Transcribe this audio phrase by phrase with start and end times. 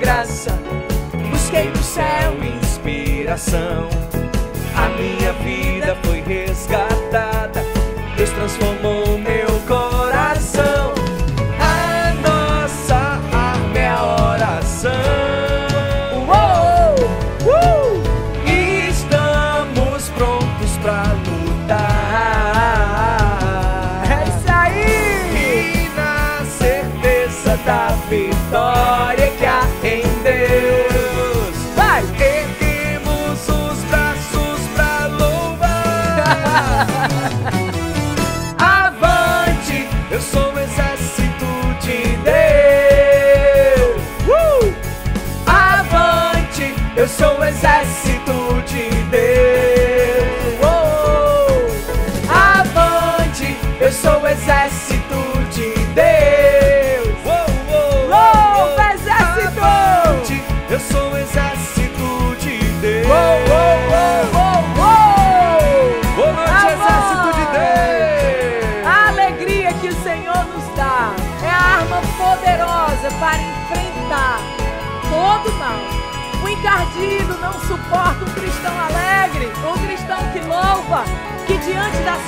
[0.00, 0.58] graça,
[1.30, 3.88] Busquei no céu inspiração.
[4.74, 7.62] A minha vida foi resgatada.
[8.16, 9.49] Deus transformou meu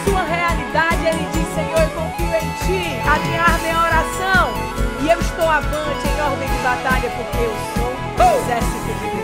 [0.05, 4.55] sua realidade ele diz: Senhor, eu confio em ti, a minha arma é a oração,
[5.03, 7.93] e eu estou avante em ordem de batalha porque eu sou
[8.27, 9.23] o exército de Deus.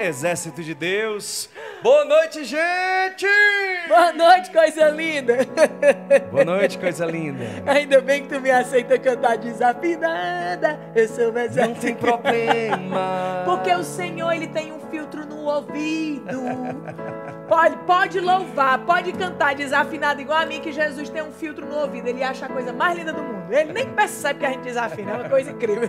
[0.00, 1.50] Exército de Deus.
[1.82, 3.26] Boa noite, gente.
[3.86, 5.38] Boa noite, coisa linda.
[6.30, 7.44] Boa noite, coisa linda.
[7.66, 10.80] Ainda bem que tu me aceita cantar desafinada.
[10.94, 13.42] Eu sou mais Não tem problema.
[13.44, 16.40] Porque o Senhor, ele tem um filtro no ouvido.
[17.50, 21.78] Pode, pode louvar, pode cantar desafinado igual a mim, que Jesus tem um filtro no
[21.78, 22.06] ouvido.
[22.06, 23.52] Ele acha a coisa mais linda do mundo.
[23.52, 25.10] Ele nem percebe que a gente desafina.
[25.10, 25.88] É uma coisa incrível.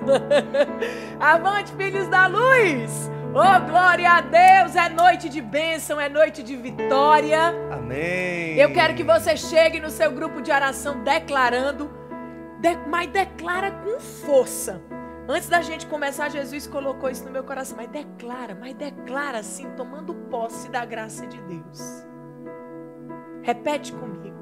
[1.22, 3.12] Avante, filhos da luz!
[3.30, 4.76] Oh, glória a Deus!
[4.76, 7.54] É noite de bênção, é noite de vitória.
[7.72, 8.58] Amém.
[8.58, 11.92] Eu quero que você chegue no seu grupo de oração declarando,
[12.60, 14.82] de- mas declara com força.
[15.28, 17.78] Antes da gente começar, Jesus colocou isso no meu coração.
[17.78, 22.06] Mas declara, mas declara assim, tomando posse da graça de Deus.
[23.44, 24.36] Repete comigo.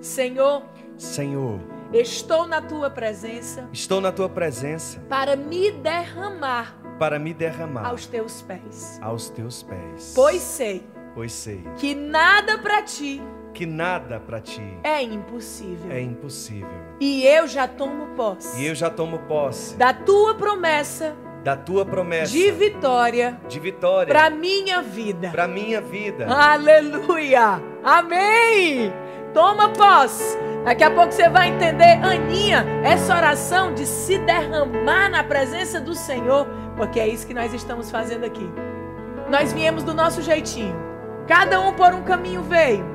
[0.00, 0.62] Senhor,
[0.98, 1.60] Senhor,
[1.92, 8.06] estou na tua presença estou na tua presença para me derramar para me derramar aos
[8.06, 8.98] teus pés.
[9.02, 10.12] aos teus pés.
[10.14, 13.22] Pois sei pois sei que nada para ti
[13.54, 15.90] que nada para ti é impossível.
[15.90, 16.68] é impossível.
[17.00, 18.60] E eu já tomo posse.
[18.60, 24.12] E eu já tomo posse da tua promessa da tua promessa de vitória de vitória
[24.12, 25.30] para minha vida.
[25.30, 26.26] para minha vida.
[26.26, 27.62] Aleluia!
[27.82, 28.92] Amém!
[29.32, 30.38] Toma posse.
[30.64, 35.94] Daqui a pouco você vai entender, Aninha, essa oração de se derramar na presença do
[35.94, 36.46] Senhor,
[36.76, 38.48] porque é isso que nós estamos fazendo aqui.
[39.28, 40.74] Nós viemos do nosso jeitinho.
[41.26, 42.93] Cada um por um caminho veio.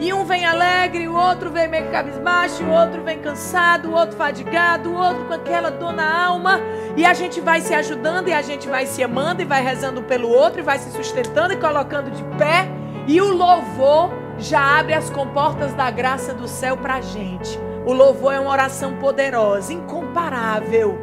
[0.00, 4.16] E um vem alegre, o outro vem meio cabisbaixo, o outro vem cansado, o outro
[4.16, 6.58] fadigado, o outro com aquela dor na alma.
[6.96, 10.02] E a gente vai se ajudando e a gente vai se amando e vai rezando
[10.02, 12.66] pelo outro e vai se sustentando e colocando de pé.
[13.06, 17.60] E o louvor já abre as comportas da graça do céu pra gente.
[17.84, 20.98] O louvor é uma oração poderosa, incomparável.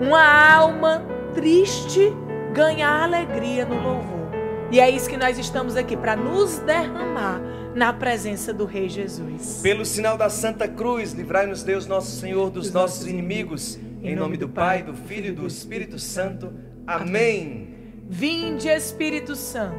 [0.00, 2.16] Uma alma triste
[2.52, 4.28] ganha alegria no louvor.
[4.70, 7.40] E é isso que nós estamos aqui para nos derramar
[7.74, 9.60] na presença do Rei Jesus.
[9.62, 13.78] Pelo sinal da Santa Cruz, livrai-nos Deus nosso Senhor dos, dos nossos inimigos.
[14.02, 16.52] Em nome do Pai, do Filho e do Espírito Santo.
[16.86, 17.74] Amém.
[18.08, 19.76] Vinde, Espírito Santo,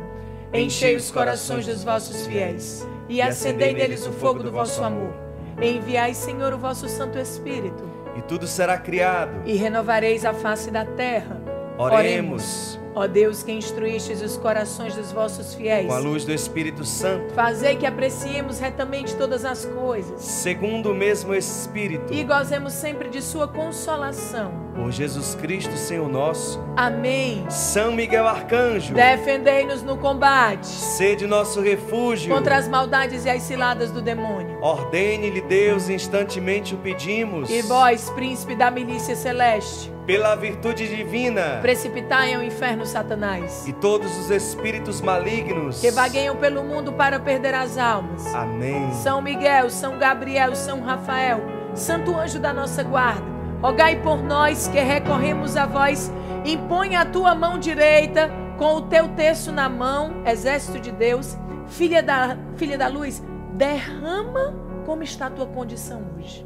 [0.54, 5.14] enchei os corações dos vossos fiéis e acendei neles o fogo do vosso amor.
[5.60, 7.84] Enviai, Senhor, o vosso Santo Espírito.
[8.16, 9.42] E tudo será criado.
[9.46, 11.42] E renovareis a face da terra.
[11.78, 12.79] Oremos.
[12.96, 15.88] Ó Deus, que instruístes os corações dos vossos fiéis.
[15.88, 17.34] Com a luz do Espírito Santo.
[17.34, 20.22] Fazei que apreciemos retamente todas as coisas.
[20.22, 22.14] Segundo o mesmo Espírito.
[22.14, 24.52] E gozemos sempre de sua consolação.
[24.76, 26.60] Por Jesus Cristo, Senhor nosso.
[26.76, 27.46] Amém.
[27.50, 28.94] São Miguel Arcanjo.
[28.94, 30.68] Defendei-nos no combate.
[30.68, 32.34] Sede nosso refúgio.
[32.34, 34.58] Contra as maldades e as ciladas do demônio.
[34.62, 37.50] Ordene-lhe Deus, instantemente o pedimos.
[37.50, 44.18] E vós, príncipe da milícia celeste pela virtude divina, precipitai ao inferno Satanás e todos
[44.18, 48.26] os espíritos malignos que vagueiam pelo mundo para perder as almas.
[48.34, 48.92] Amém.
[49.04, 51.42] São Miguel, São Gabriel, São Rafael,
[51.76, 53.24] Santo anjo da nossa guarda,
[53.62, 56.12] rogai por nós que recorremos a vós.
[56.44, 62.02] Impõe a tua mão direita com o teu terço na mão, exército de Deus, filha
[62.02, 63.22] da, filha da luz,
[63.54, 64.56] derrama
[64.88, 66.44] como está a tua condição hoje.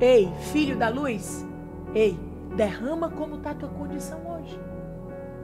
[0.00, 1.44] Ei, filho da luz,
[1.92, 2.16] ei,
[2.56, 4.58] derrama como está a tua condição hoje.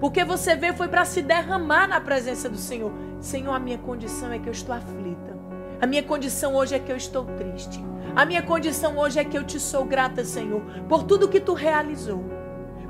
[0.00, 2.90] Porque você veio foi para se derramar na presença do Senhor.
[3.20, 5.38] Senhor, a minha condição é que eu estou aflita.
[5.80, 7.80] A minha condição hoje é que eu estou triste.
[8.16, 11.54] A minha condição hoje é que eu te sou grata, Senhor, por tudo que tu
[11.54, 12.24] realizou.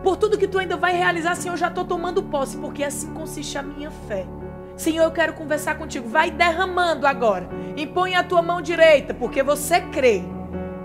[0.03, 3.13] Por tudo que tu ainda vai realizar, Senhor, eu já estou tomando posse, porque assim
[3.13, 4.27] consiste a minha fé.
[4.77, 6.09] Senhor, eu quero conversar contigo.
[6.09, 7.49] Vai derramando agora.
[7.77, 10.23] Impõe a tua mão direita, porque você crê.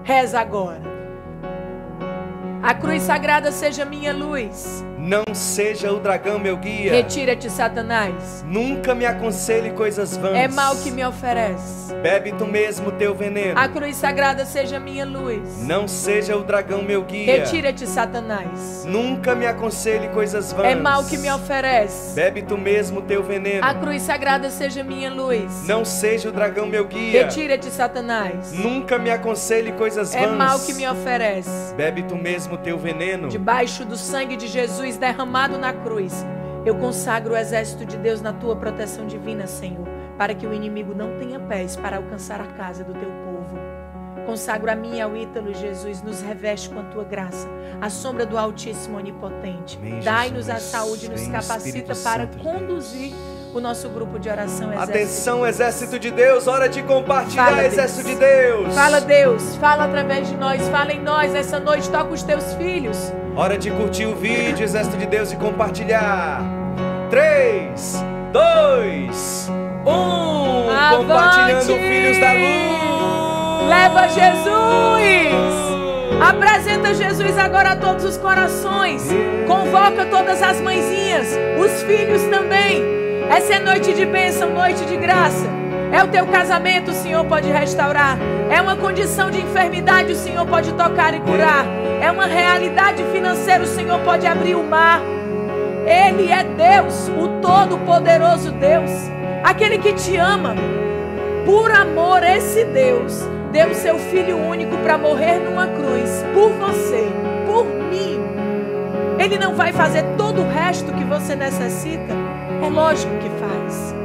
[0.04, 0.87] Reza agora.
[2.62, 4.84] A cruz sagrada seja minha luz.
[5.08, 6.92] Não seja o dragão meu guia.
[6.92, 8.44] Retira-te, Satanás.
[8.46, 10.36] Nunca me aconselhe coisas vãs.
[10.36, 11.94] É mal que me oferece.
[12.04, 13.58] Bebe tu mesmo teu veneno.
[13.58, 15.60] A cruz sagrada seja minha luz.
[15.66, 17.38] Não seja o dragão meu guia.
[17.38, 18.84] Retira-te, Satanás.
[18.84, 20.66] Nunca me aconselhe coisas vãs.
[20.66, 22.14] É mal que me oferece.
[22.14, 23.66] Bebe tu mesmo teu veneno.
[23.66, 25.66] A cruz sagrada seja minha luz.
[25.66, 27.24] Não seja o dragão meu guia.
[27.24, 28.52] Retira-te, Satanás.
[28.52, 30.22] Nunca me aconselhe coisas vãs.
[30.22, 31.74] É mal que me oferece.
[31.76, 33.30] Bebe tu mesmo teu veneno.
[33.30, 36.26] Debaixo do sangue de Jesus derramado na cruz.
[36.66, 40.94] Eu consagro o exército de Deus na tua proteção divina, Senhor, para que o inimigo
[40.94, 43.58] não tenha pés para alcançar a casa do teu povo.
[44.26, 47.48] Consagro a mim e ao Ítalo, Jesus, nos reveste com a tua graça,
[47.80, 49.80] a sombra do Altíssimo Onipotente.
[50.04, 53.14] Dai-nos a saúde e nos capacita para conduzir
[53.58, 57.66] o nosso grupo de oração exército Atenção, de exército de Deus, hora de compartilhar, fala,
[57.66, 58.20] exército Deus.
[58.20, 58.76] de Deus.
[58.76, 63.12] Fala, Deus, fala através de nós, fala em nós essa noite, toca os teus filhos.
[63.36, 66.42] Hora de curtir o vídeo, exército de Deus, e compartilhar.
[67.10, 69.52] 3, 2,
[69.86, 70.70] 1.
[70.70, 71.08] Avante.
[71.08, 73.70] Compartilhando Filhos da Luz.
[73.70, 74.68] Leva Jesus.
[76.22, 79.04] Apresenta Jesus agora a todos os corações.
[79.48, 81.28] Convoca todas as mãezinhas,
[81.60, 83.07] os filhos também.
[83.30, 85.46] Essa é noite de bênção, noite de graça.
[85.92, 88.18] É o teu casamento, o Senhor pode restaurar.
[88.50, 91.66] É uma condição de enfermidade, o Senhor pode tocar e curar.
[92.02, 95.02] É uma realidade financeira, o Senhor pode abrir o mar.
[95.86, 98.92] Ele é Deus, o Todo-Poderoso Deus,
[99.44, 100.56] aquele que te ama.
[101.46, 107.08] Por amor, esse Deus deu seu Filho único para morrer numa cruz por você,
[107.46, 108.20] por mim.
[109.20, 112.27] Ele não vai fazer todo o resto que você necessita.
[112.78, 113.96] Lógico que faz.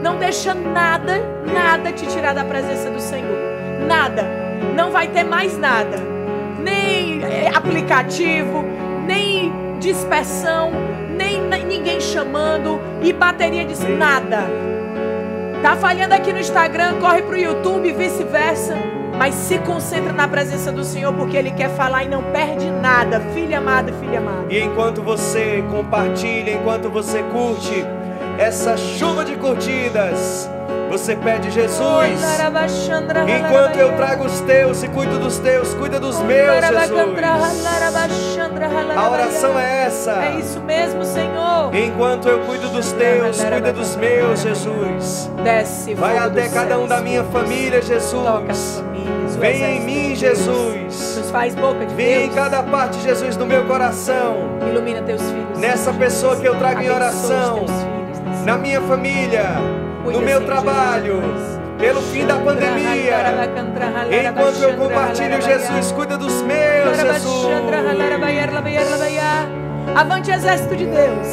[0.00, 1.14] Não deixa nada,
[1.44, 3.36] nada te tirar da presença do Senhor.
[3.84, 4.24] Nada.
[4.76, 5.96] Não vai ter mais nada.
[6.60, 8.64] Nem é, aplicativo,
[9.04, 10.70] nem dispersão,
[11.16, 14.42] nem ninguém chamando e bateria de nada.
[15.60, 18.76] Tá falhando aqui no Instagram, corre pro YouTube e vice-versa.
[19.18, 23.20] Mas se concentra na presença do Senhor, porque Ele quer falar e não perde nada,
[23.34, 24.46] filha amada, filha amada.
[24.48, 27.84] E enquanto você compartilha, enquanto você curte
[28.38, 30.48] essa chuva de curtidas,
[30.90, 32.20] Você pede, Jesus,
[33.26, 36.90] enquanto eu trago os teus e cuido dos teus, cuida dos meus, Jesus.
[38.94, 40.12] A oração é essa.
[40.22, 41.74] É isso mesmo, Senhor.
[41.74, 45.30] Enquanto eu cuido dos teus, cuida dos meus, Jesus.
[45.42, 48.84] Desce, Vai até cada um da minha família, Jesus.
[49.38, 50.14] Vem em mim.
[50.14, 51.16] Jesus.
[51.16, 54.36] Nos faz boca de Vem em cada parte, Jesus, do meu coração.
[54.68, 55.58] Ilumina teus filhos.
[55.58, 57.64] Nessa pessoa que eu trago em oração.
[58.44, 59.44] Na minha família,
[60.04, 61.22] no meu trabalho,
[61.78, 63.16] pelo fim da pandemia.
[64.30, 67.46] Enquanto eu compartilho Jesus, cuida dos meus, Jesus.
[69.94, 71.28] Avante exército de Deus.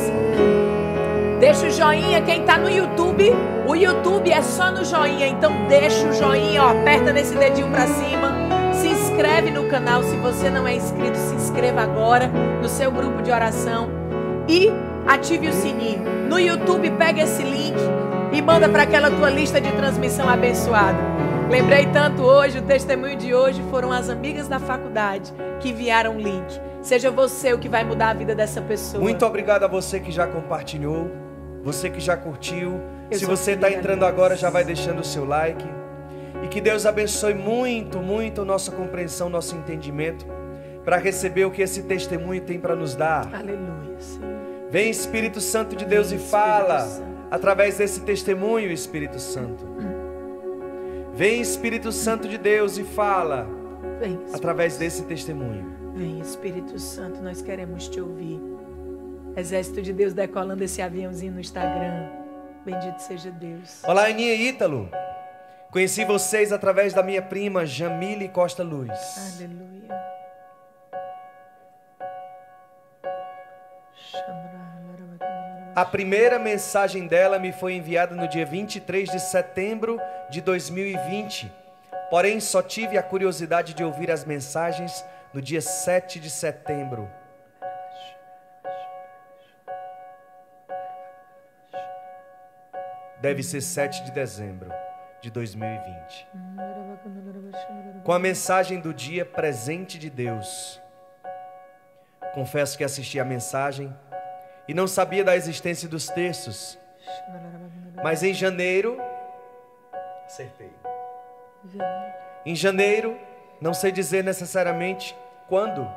[1.39, 3.33] Deixa o joinha, quem tá no YouTube,
[3.65, 7.87] o YouTube é só no joinha, então deixa o joinha, ó, aperta nesse dedinho pra
[7.87, 8.33] cima.
[8.73, 12.29] Se inscreve no canal, se você não é inscrito, se inscreva agora
[12.61, 13.89] no seu grupo de oração
[14.49, 14.69] e
[15.09, 16.03] ative o sininho.
[16.29, 17.75] No YouTube, pega esse link
[18.31, 20.99] e manda para aquela tua lista de transmissão abençoada.
[21.49, 26.19] Lembrei tanto hoje, o testemunho de hoje foram as amigas da faculdade que enviaram o
[26.19, 26.61] link.
[26.83, 29.01] Seja você o que vai mudar a vida dessa pessoa.
[29.01, 31.09] Muito obrigado a você que já compartilhou,
[31.63, 32.79] você que já curtiu.
[33.09, 35.67] Eu Se você está entrando agora, já vai deixando o seu like.
[36.43, 40.25] E que Deus abençoe muito, muito nossa compreensão, nosso entendimento,
[40.85, 43.27] para receber o que esse testemunho tem para nos dar.
[43.33, 44.38] Aleluia, Senhor.
[44.69, 47.27] Vem Espírito Santo de Deus e Vem, fala Espírito Santo.
[47.31, 49.65] através desse testemunho, Espírito Santo.
[51.13, 53.47] Vem Espírito Santo de Deus e fala
[53.99, 55.65] Vem, através desse testemunho.
[55.95, 58.39] Vem, Espírito Santo, nós queremos te ouvir.
[59.35, 62.09] Exército de Deus decolando esse aviãozinho no Instagram.
[62.65, 63.81] Bendito seja Deus.
[63.85, 64.89] Olá, Aninha e Ítalo.
[65.71, 68.91] Conheci vocês através da minha prima Jamile Costa Luz.
[69.35, 70.08] Aleluia.
[75.79, 79.97] A primeira mensagem dela me foi enviada no dia 23 de setembro
[80.29, 81.49] de 2020.
[82.09, 87.09] Porém, só tive a curiosidade de ouvir as mensagens no dia 7 de setembro.
[93.21, 94.69] Deve ser 7 de dezembro
[95.21, 96.27] de 2020.
[98.03, 100.81] Com a mensagem do dia presente de Deus.
[102.33, 103.95] Confesso que assisti a mensagem
[104.69, 106.77] e não sabia da existência dos textos.
[108.03, 109.01] Mas em janeiro,
[110.27, 110.71] acertei.
[112.45, 113.17] Em janeiro,
[113.59, 115.91] não sei dizer necessariamente quando,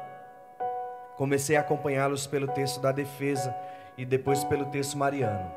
[1.19, 3.55] comecei a acompanhá-los pelo texto da defesa
[3.99, 5.53] e depois pelo texto mariano.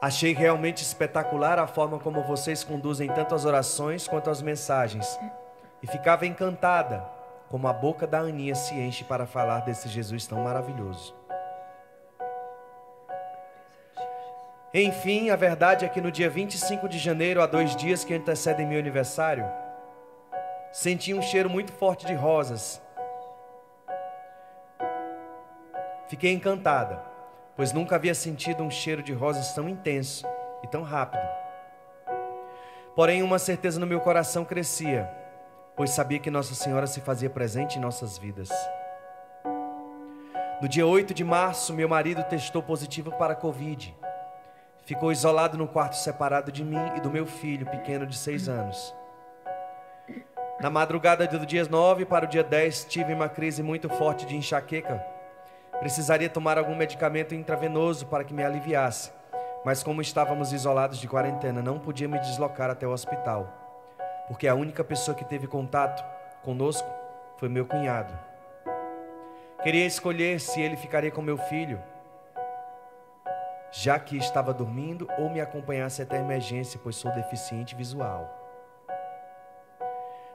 [0.00, 5.18] Achei realmente espetacular a forma como vocês conduzem tanto as orações quanto as mensagens.
[5.82, 7.04] E ficava encantada
[7.52, 11.14] como a boca da Aninha se enche para falar desse Jesus tão maravilhoso.
[14.72, 18.66] Enfim, a verdade é que no dia 25 de janeiro, há dois dias que antecedem
[18.66, 19.44] meu aniversário,
[20.72, 22.80] senti um cheiro muito forte de rosas.
[26.08, 27.04] Fiquei encantada,
[27.54, 30.26] pois nunca havia sentido um cheiro de rosas tão intenso
[30.62, 31.28] e tão rápido.
[32.96, 35.21] Porém, uma certeza no meu coração crescia,
[35.76, 38.50] pois sabia que Nossa Senhora se fazia presente em nossas vidas.
[40.60, 43.96] No dia 8 de março, meu marido testou positivo para a Covid.
[44.84, 48.94] Ficou isolado no quarto separado de mim e do meu filho pequeno de seis anos.
[50.60, 54.36] Na madrugada do dia 9 para o dia 10, tive uma crise muito forte de
[54.36, 55.04] enxaqueca.
[55.80, 59.10] Precisaria tomar algum medicamento intravenoso para que me aliviasse,
[59.64, 63.61] mas como estávamos isolados de quarentena, não podia me deslocar até o hospital,
[64.26, 66.04] porque a única pessoa que teve contato
[66.42, 66.88] conosco
[67.36, 68.12] foi meu cunhado.
[69.62, 71.80] Queria escolher se ele ficaria com meu filho,
[73.70, 78.38] já que estava dormindo, ou me acompanhasse até a emergência, pois sou deficiente visual.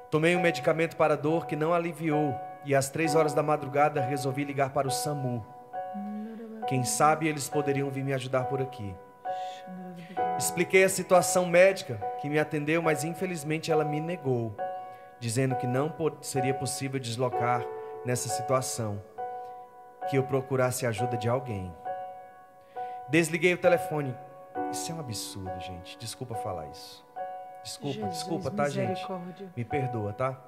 [0.09, 2.33] Tomei um medicamento para dor que não aliviou
[2.65, 5.45] e às três horas da madrugada resolvi ligar para o SAMU.
[6.67, 8.95] Quem sabe eles poderiam vir me ajudar por aqui.
[10.37, 14.55] Expliquei a situação médica que me atendeu, mas infelizmente ela me negou,
[15.19, 15.91] dizendo que não
[16.21, 17.65] seria possível deslocar
[18.05, 19.01] nessa situação,
[20.09, 21.73] que eu procurasse a ajuda de alguém.
[23.09, 24.15] Desliguei o telefone.
[24.71, 25.97] Isso é um absurdo, gente.
[25.97, 27.05] Desculpa falar isso.
[27.63, 29.05] Desculpa, Jesus, desculpa, tá, gente?
[29.55, 30.39] Me perdoa, tá?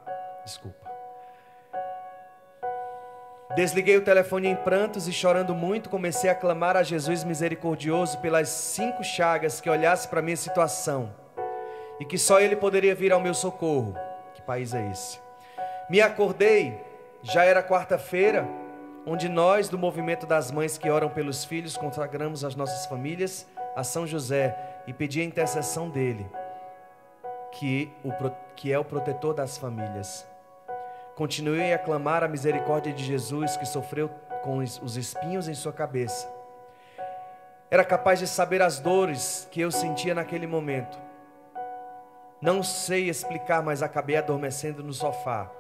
[0.46, 0.88] Desculpa.
[3.56, 8.48] Desliguei o telefone em prantos e chorando muito, comecei a clamar a Jesus misericordioso pelas
[8.48, 11.12] cinco chagas que olhasse para minha situação
[12.00, 13.96] e que só Ele poderia vir ao meu socorro.
[14.36, 15.20] Que país é esse?
[15.89, 16.79] Me acordei,
[17.24, 18.48] já era quarta-feira,
[19.03, 23.84] onde nós, do movimento das mães que oram pelos filhos, consagramos as nossas famílias a
[23.84, 26.27] São José e pedi a intercessão dele,
[27.53, 28.12] que, o,
[28.56, 30.28] que é o protetor das famílias.
[31.19, 34.07] Continuei a clamar a misericórdia de Jesus que sofreu
[34.41, 36.33] com os espinhos em sua cabeça.
[37.69, 40.97] Era capaz de saber as dores que eu sentia naquele momento.
[42.41, 45.51] Não sei explicar, mas acabei adormecendo no sofá,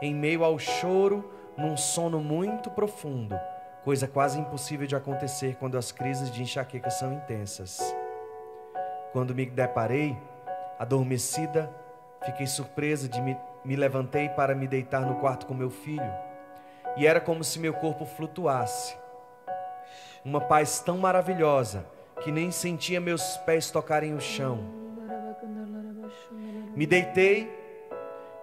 [0.00, 3.36] em meio ao choro, num sono muito profundo,
[3.82, 7.80] coisa quase impossível de acontecer quando as crises de enxaqueca são intensas.
[9.12, 10.16] Quando me deparei,
[10.78, 11.68] adormecida,
[12.24, 16.12] fiquei surpresa de me, me levantei para me deitar no quarto com meu filho,
[16.96, 18.96] e era como se meu corpo flutuasse.
[20.24, 21.86] Uma paz tão maravilhosa
[22.22, 24.80] que nem sentia meus pés tocarem o chão
[26.74, 27.50] me deitei,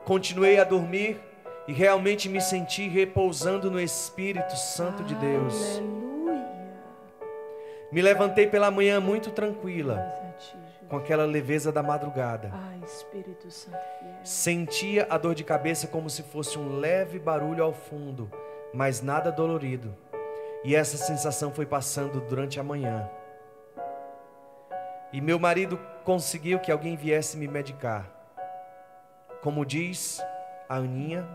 [0.03, 1.19] continuei a dormir
[1.67, 5.81] e realmente me senti repousando no Espírito Santo de Deus.
[7.91, 10.05] Me levantei pela manhã muito tranquila,
[10.87, 12.51] com aquela leveza da madrugada.
[12.53, 13.77] Ai, Espírito Santo
[14.23, 18.31] Sentia a dor de cabeça como se fosse um leve barulho ao fundo,
[18.73, 19.95] mas nada dolorido.
[20.63, 23.09] E essa sensação foi passando durante a manhã.
[25.13, 28.09] E meu marido conseguiu que alguém viesse me medicar.
[29.41, 30.21] Como diz
[30.67, 31.25] a Aninha,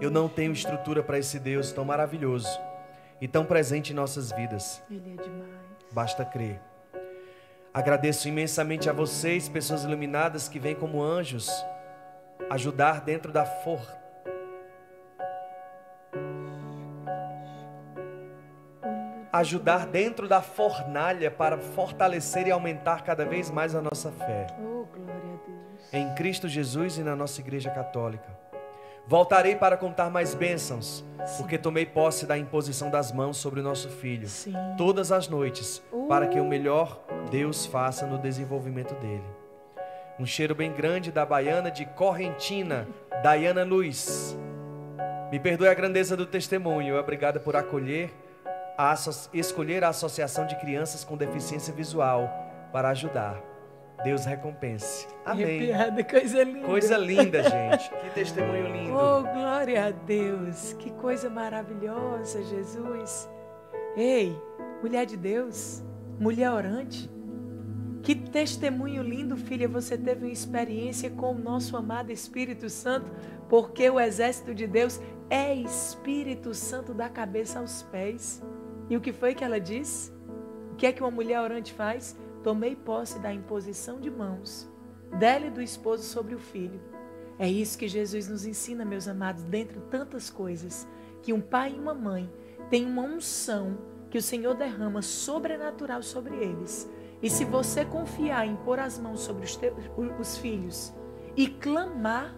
[0.00, 2.48] eu não tenho estrutura para esse Deus tão maravilhoso
[3.20, 4.82] e tão presente em nossas vidas.
[4.90, 5.54] Ele é demais.
[5.92, 6.60] Basta crer.
[7.74, 11.50] Agradeço imensamente a vocês, pessoas iluminadas que vêm como anjos
[12.48, 14.04] ajudar dentro da força
[19.32, 24.46] ajudar dentro da fornalha para fortalecer e aumentar cada vez mais a nossa fé.
[24.60, 25.92] Oh, glória a Deus.
[25.92, 28.43] Em Cristo Jesus e na nossa Igreja Católica.
[29.06, 31.36] Voltarei para contar mais bênçãos, Sim.
[31.38, 34.54] porque tomei posse da imposição das mãos sobre o nosso filho, Sim.
[34.78, 36.06] todas as noites, uh.
[36.06, 36.98] para que o melhor
[37.30, 39.24] Deus faça no desenvolvimento dele.
[40.18, 42.88] Um cheiro bem grande da baiana de Correntina,
[43.22, 44.36] Dayana Luz.
[45.30, 48.10] Me perdoe a grandeza do testemunho, obrigada por acolher
[48.76, 48.94] a
[49.32, 52.28] escolher a Associação de Crianças com Deficiência Visual
[52.72, 53.53] para ajudar.
[54.02, 55.06] Deus recompense.
[55.24, 55.44] Amém.
[55.44, 56.66] Arrepiada, coisa linda.
[56.66, 57.90] Coisa linda, gente.
[57.90, 58.94] Que testemunho lindo.
[58.94, 60.74] Oh, glória a Deus.
[60.74, 63.28] Que coisa maravilhosa, Jesus.
[63.96, 64.36] Ei,
[64.82, 65.82] mulher de Deus,
[66.18, 67.10] mulher orante.
[68.02, 69.66] Que testemunho lindo, filha.
[69.68, 73.10] Você teve uma experiência com o nosso amado Espírito Santo,
[73.48, 78.42] porque o exército de Deus é Espírito Santo da cabeça aos pés.
[78.90, 80.12] E o que foi que ela disse?
[80.72, 82.14] O que é que uma mulher orante faz?
[82.44, 84.68] Tomei posse da imposição de mãos
[85.18, 86.78] dela e do esposo sobre o filho.
[87.38, 90.86] É isso que Jesus nos ensina, meus amados, dentre tantas coisas,
[91.22, 92.30] que um pai e uma mãe
[92.68, 93.78] têm uma unção
[94.10, 96.88] que o Senhor derrama sobrenatural sobre eles.
[97.22, 99.74] E se você confiar em pôr as mãos sobre os, teus,
[100.20, 100.92] os filhos
[101.34, 102.36] e clamar,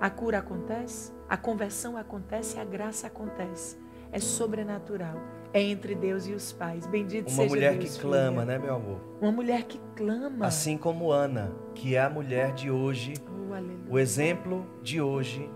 [0.00, 3.76] a cura acontece, a conversão acontece, a graça acontece
[4.12, 5.16] é sobrenatural.
[5.52, 6.86] É entre Deus e os pais.
[6.86, 7.50] Bendito Uma seja Deus.
[7.50, 9.00] Uma mulher que clama, né, meu amor?
[9.20, 10.46] Uma mulher que clama.
[10.46, 13.14] Assim como Ana, que é a mulher de hoje.
[13.28, 15.50] Oh, o exemplo de hoje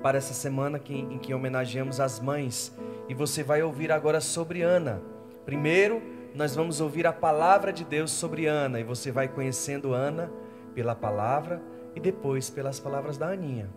[0.00, 2.76] para essa semana que, em que homenageamos as mães.
[3.08, 5.02] E você vai ouvir agora sobre Ana.
[5.44, 6.00] Primeiro,
[6.34, 8.78] nós vamos ouvir a palavra de Deus sobre Ana.
[8.78, 10.30] E você vai conhecendo Ana
[10.72, 11.60] pela palavra
[11.96, 13.68] e depois pelas palavras da Aninha,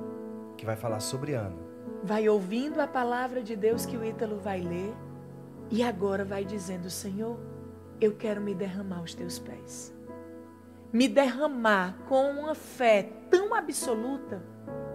[0.56, 1.65] que vai falar sobre Ana
[2.06, 4.94] vai ouvindo a palavra de Deus que o Ítalo vai ler
[5.72, 7.38] e agora vai dizendo: Senhor,
[8.00, 9.94] eu quero me derramar aos teus pés.
[10.94, 14.42] Me derramar com uma fé tão absoluta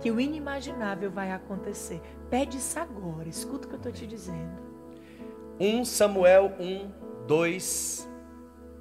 [0.01, 2.01] que o inimaginável vai acontecer.
[2.31, 4.71] Pede isso agora, escuta o que eu estou te dizendo.
[5.59, 8.09] 1 Samuel 1, 2,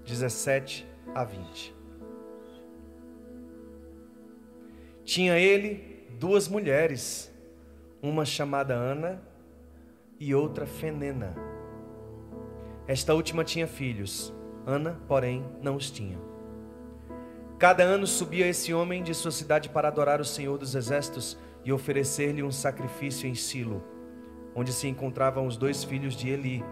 [0.06, 1.76] 17 a 20.
[5.04, 7.29] Tinha ele duas mulheres
[8.02, 9.22] uma chamada Ana
[10.20, 11.36] e outra Fenena.
[12.88, 14.34] Esta última tinha filhos,
[14.66, 16.18] Ana, porém, não os tinha.
[17.58, 21.74] Cada ano subia esse homem de sua cidade para adorar o Senhor dos Exércitos e
[21.74, 23.84] oferecer-lhe um sacrifício em Silo,
[24.56, 26.64] onde se encontravam os dois filhos de Eli,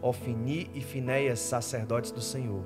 [0.00, 2.64] Ofni e Finéias, sacerdotes do Senhor.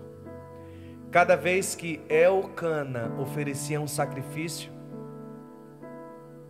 [1.11, 4.71] Cada vez que Elcana oferecia um sacrifício,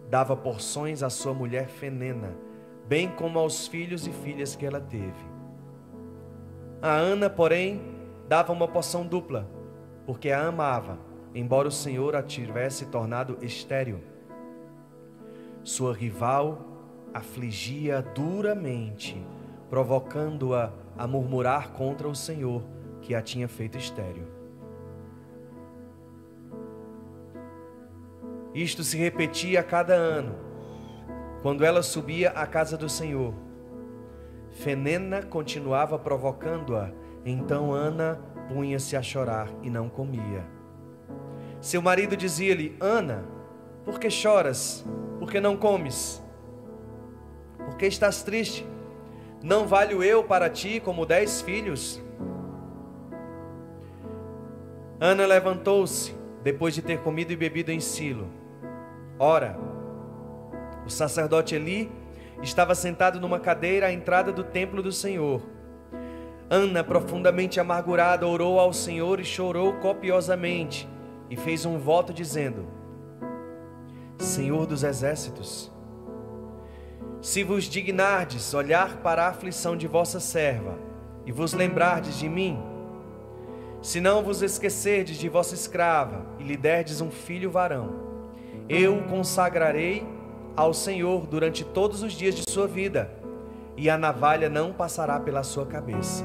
[0.08, 2.32] dava porções à sua mulher Fenena,
[2.86, 5.36] bem como aos filhos e filhas que ela teve.
[6.80, 7.80] A Ana, porém,
[8.28, 9.48] dava uma porção dupla,
[10.04, 10.98] porque a amava,
[11.34, 14.00] embora o Senhor a tivesse tornado estéril.
[15.64, 16.58] Sua rival
[17.12, 19.20] afligia duramente,
[19.68, 22.62] provocando-a a murmurar contra o Senhor
[23.02, 24.35] que a tinha feito estéril.
[28.56, 30.34] Isto se repetia a cada ano,
[31.42, 33.34] quando ela subia à casa do Senhor.
[34.48, 36.90] Fenena continuava provocando-a,
[37.22, 40.42] então Ana punha-se a chorar e não comia.
[41.60, 43.26] Seu marido dizia-lhe: Ana,
[43.84, 44.86] por que choras?
[45.18, 46.24] Por que não comes?
[47.58, 48.66] Por que estás triste?
[49.42, 52.02] Não valho eu para ti como dez filhos?
[54.98, 58.45] Ana levantou-se, depois de ter comido e bebido em Silo.
[59.18, 59.58] Ora,
[60.84, 61.90] o sacerdote Eli
[62.42, 65.40] estava sentado numa cadeira à entrada do templo do Senhor.
[66.50, 70.88] Ana, profundamente amargurada, orou ao Senhor e chorou copiosamente,
[71.30, 72.66] e fez um voto dizendo:
[74.18, 75.72] Senhor dos exércitos,
[77.22, 80.78] se vos dignardes olhar para a aflição de vossa serva
[81.24, 82.62] e vos lembrardes de mim,
[83.80, 88.05] se não vos esquecerdes de vossa escrava e lhe derdes um filho varão,
[88.68, 90.06] eu o consagrarei
[90.56, 93.10] ao Senhor durante todos os dias de sua vida,
[93.76, 96.24] e a navalha não passará pela sua cabeça.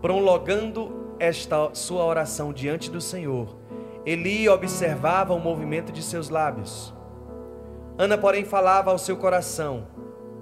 [0.00, 3.56] Prolongando esta sua oração diante do Senhor,
[4.06, 6.94] Eli observava o movimento de seus lábios.
[7.98, 9.88] Ana, porém, falava ao seu coração,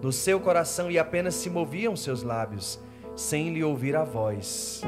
[0.02, 2.78] no seu coração, e apenas se moviam seus lábios,
[3.16, 4.82] sem lhe ouvir a voz.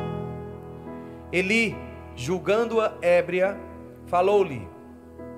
[1.33, 1.75] Eli,
[2.14, 3.59] julgando-a ébria,
[4.09, 4.68] falou-lhe: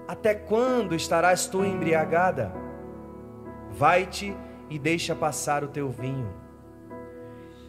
[0.09, 2.53] Até quando estarás tu embriagada?
[3.71, 4.35] Vai-te
[4.69, 6.33] e deixa passar o teu vinho.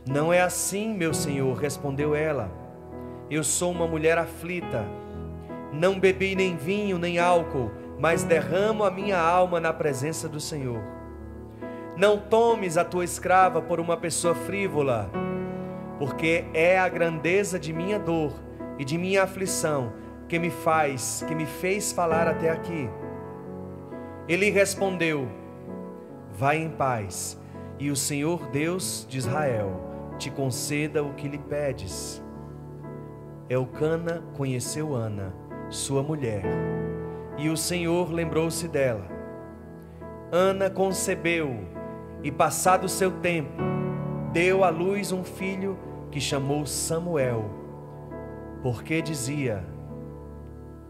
[0.07, 2.51] Não é assim, meu senhor, respondeu ela.
[3.29, 4.85] Eu sou uma mulher aflita.
[5.71, 10.81] Não bebi nem vinho nem álcool, mas derramo a minha alma na presença do Senhor.
[11.95, 15.09] Não tomes a tua escrava por uma pessoa frívola,
[15.99, 18.33] porque é a grandeza de minha dor
[18.77, 19.93] e de minha aflição
[20.31, 22.89] que me faz, que me fez falar até aqui.
[24.29, 25.27] Ele respondeu:
[26.31, 27.37] Vai em paz,
[27.77, 32.23] e o Senhor Deus de Israel te conceda o que lhe pedes.
[33.49, 35.33] Elcana conheceu Ana,
[35.69, 36.45] sua mulher,
[37.37, 39.05] e o Senhor lembrou-se dela.
[40.31, 41.59] Ana concebeu
[42.23, 43.61] e, passado seu tempo,
[44.31, 45.77] deu à luz um filho
[46.09, 47.43] que chamou Samuel,
[48.63, 49.70] porque dizia: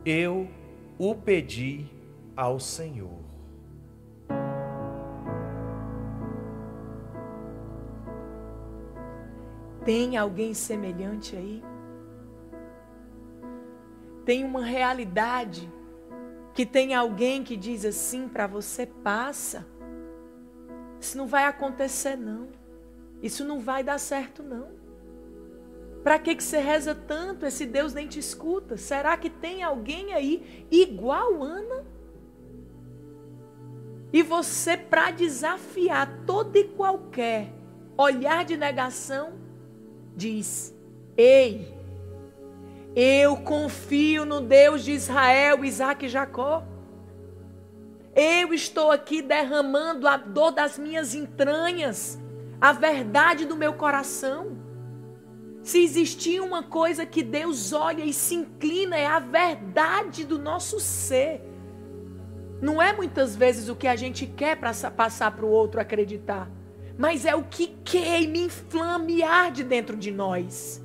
[0.06, 0.48] Eu
[0.98, 1.86] o pedi
[2.36, 3.20] ao Senhor.
[9.86, 11.64] Tem alguém semelhante aí?
[14.26, 15.72] Tem uma realidade
[16.54, 19.68] que tem alguém que diz assim para você: passa.
[21.00, 22.50] Isso não vai acontecer, não.
[23.22, 24.81] Isso não vai dar certo, não.
[26.04, 27.46] Para que, que você reza tanto?
[27.46, 28.76] Esse Deus nem te escuta.
[28.76, 31.86] Será que tem alguém aí igual Ana?
[34.14, 37.54] E você, para desafiar todo e qualquer
[37.98, 39.34] olhar de negação,
[40.16, 40.76] diz:
[41.16, 41.72] Ei,
[42.96, 46.66] eu confio no Deus de Israel, Isaac e Jacó.
[48.14, 52.20] Eu estou aqui derramando a dor das minhas entranhas,
[52.60, 54.61] a verdade do meu coração.
[55.64, 60.80] Se existir uma coisa que Deus olha e se inclina, é a verdade do nosso
[60.80, 61.42] ser.
[62.62, 66.50] Não é muitas vezes o que a gente quer para passar para o outro acreditar,
[66.98, 70.84] mas é o que queima, inflama e arde dentro de nós.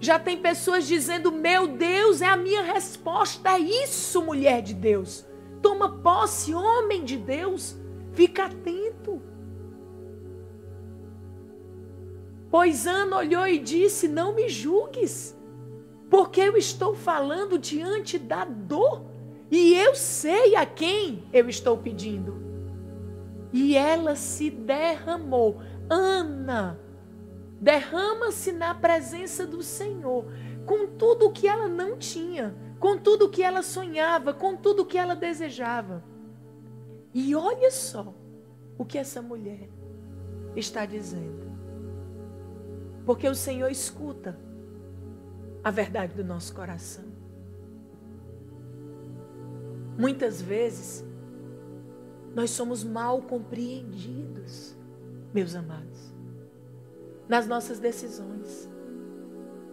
[0.00, 3.50] Já tem pessoas dizendo: Meu Deus, é a minha resposta.
[3.50, 5.24] É isso, mulher de Deus.
[5.62, 7.76] Toma posse, homem de Deus.
[8.12, 8.83] Fica atento.
[12.54, 15.36] Pois Ana olhou e disse: Não me julgues,
[16.08, 19.04] porque eu estou falando diante da dor
[19.50, 22.40] e eu sei a quem eu estou pedindo.
[23.52, 25.62] E ela se derramou.
[25.90, 26.78] Ana
[27.60, 30.24] derrama-se na presença do Senhor,
[30.64, 34.82] com tudo o que ela não tinha, com tudo o que ela sonhava, com tudo
[34.82, 36.04] o que ela desejava.
[37.12, 38.14] E olha só
[38.78, 39.68] o que essa mulher
[40.54, 41.53] está dizendo.
[43.04, 44.38] Porque o Senhor escuta
[45.62, 47.04] a verdade do nosso coração.
[49.98, 51.04] Muitas vezes,
[52.34, 54.76] nós somos mal compreendidos,
[55.32, 56.14] meus amados
[57.28, 58.68] nas nossas decisões.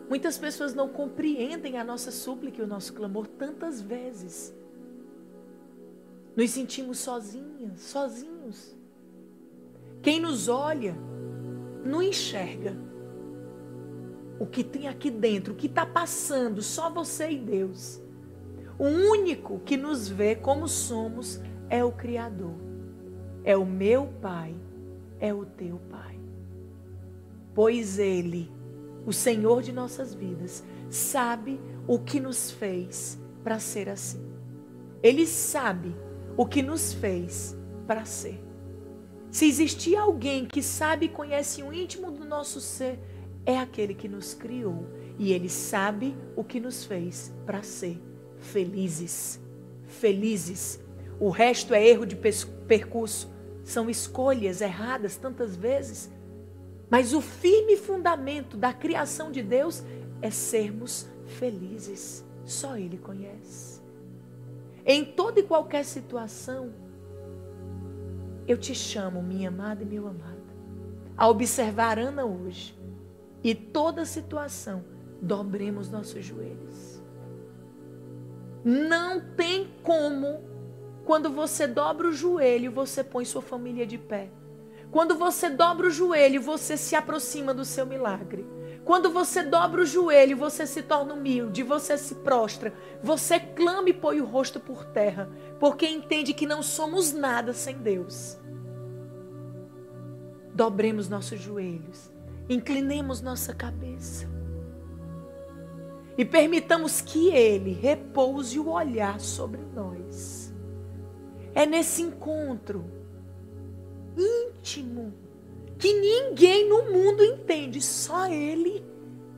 [0.09, 4.53] Muitas pessoas não compreendem a nossa súplica e o nosso clamor tantas vezes.
[6.35, 8.75] Nos sentimos sozinhas, sozinhos.
[10.01, 10.95] Quem nos olha
[11.85, 12.75] não enxerga
[14.41, 18.01] o que tem aqui dentro, o que está passando, só você e Deus.
[18.79, 22.55] O único que nos vê como somos é o Criador.
[23.43, 24.55] É o meu Pai,
[25.19, 26.19] é o teu Pai.
[27.53, 28.51] Pois Ele,
[29.05, 34.25] o Senhor de nossas vidas, sabe o que nos fez para ser assim.
[35.03, 35.95] Ele sabe
[36.35, 38.43] o que nos fez para ser.
[39.29, 42.99] Se existir alguém que sabe e conhece o íntimo do nosso ser,
[43.45, 44.85] é aquele que nos criou.
[45.17, 48.01] E ele sabe o que nos fez para ser
[48.39, 49.39] felizes.
[49.85, 50.79] Felizes.
[51.19, 53.31] O resto é erro de percurso.
[53.63, 56.09] São escolhas erradas tantas vezes.
[56.89, 59.83] Mas o firme fundamento da criação de Deus
[60.21, 62.25] é sermos felizes.
[62.43, 63.81] Só Ele conhece.
[64.85, 66.73] Em toda e qualquer situação,
[68.47, 70.41] eu te chamo, minha amada e meu amado,
[71.15, 72.80] a observar Ana hoje
[73.43, 74.83] e toda situação,
[75.21, 77.01] dobremos nossos joelhos.
[78.63, 80.43] Não tem como,
[81.05, 84.29] quando você dobra o joelho, você põe sua família de pé.
[84.91, 88.45] Quando você dobra o joelho, você se aproxima do seu milagre.
[88.83, 93.93] Quando você dobra o joelho, você se torna humilde, você se prostra, você clama e
[93.93, 98.37] põe o rosto por terra, porque entende que não somos nada sem Deus.
[100.53, 102.11] Dobremos nossos joelhos,
[102.53, 104.29] inclinemos nossa cabeça
[106.17, 110.53] e permitamos que Ele repouse o olhar sobre nós.
[111.53, 112.85] É nesse encontro
[114.17, 115.13] íntimo
[115.77, 118.85] que ninguém no mundo entende, só Ele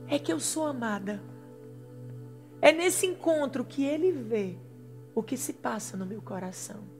[0.08, 1.22] é que eu sou amada.
[2.60, 4.58] É nesse encontro que Ele vê
[5.14, 6.93] o que se passa no meu coração.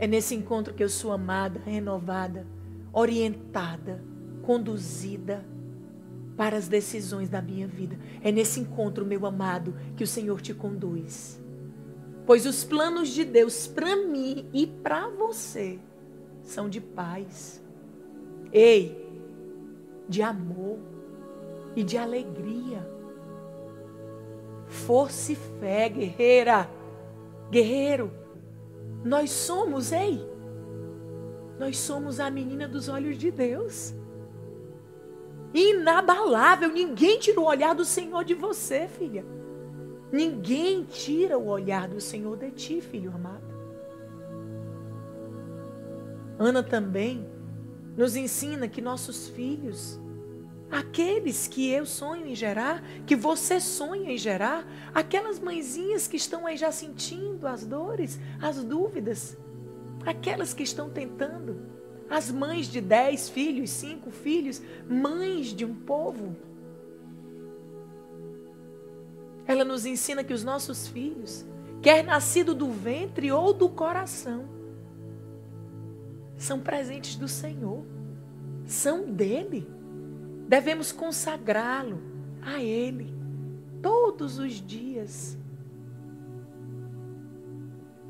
[0.00, 2.46] É nesse encontro que eu sou amada, renovada,
[2.90, 4.02] orientada,
[4.42, 5.44] conduzida
[6.38, 7.98] para as decisões da minha vida.
[8.22, 11.38] É nesse encontro, meu amado, que o Senhor te conduz.
[12.24, 15.78] Pois os planos de Deus para mim e para você
[16.42, 17.62] são de paz.
[18.50, 19.06] Ei,
[20.08, 20.78] de amor
[21.76, 22.88] e de alegria.
[24.66, 26.70] Força e fé, guerreira,
[27.50, 28.19] guerreiro.
[29.04, 30.20] Nós somos, ei,
[31.58, 33.94] nós somos a menina dos olhos de Deus.
[35.52, 39.24] Inabalável, ninguém tira o olhar do Senhor de você, filha.
[40.12, 43.50] Ninguém tira o olhar do Senhor de ti, filho amado.
[46.38, 47.28] Ana também
[47.96, 49.99] nos ensina que nossos filhos
[50.70, 56.46] Aqueles que eu sonho em gerar, que você sonha em gerar, aquelas mãezinhas que estão
[56.46, 59.36] aí já sentindo as dores, as dúvidas,
[60.06, 61.60] aquelas que estão tentando,
[62.08, 66.36] as mães de dez filhos, cinco filhos, mães de um povo.
[69.46, 71.44] Ela nos ensina que os nossos filhos,
[71.82, 74.48] quer nascido do ventre ou do coração,
[76.36, 77.84] são presentes do Senhor,
[78.64, 79.79] são dele.
[80.50, 82.00] Devemos consagrá-lo
[82.42, 83.14] a Ele
[83.80, 85.38] todos os dias.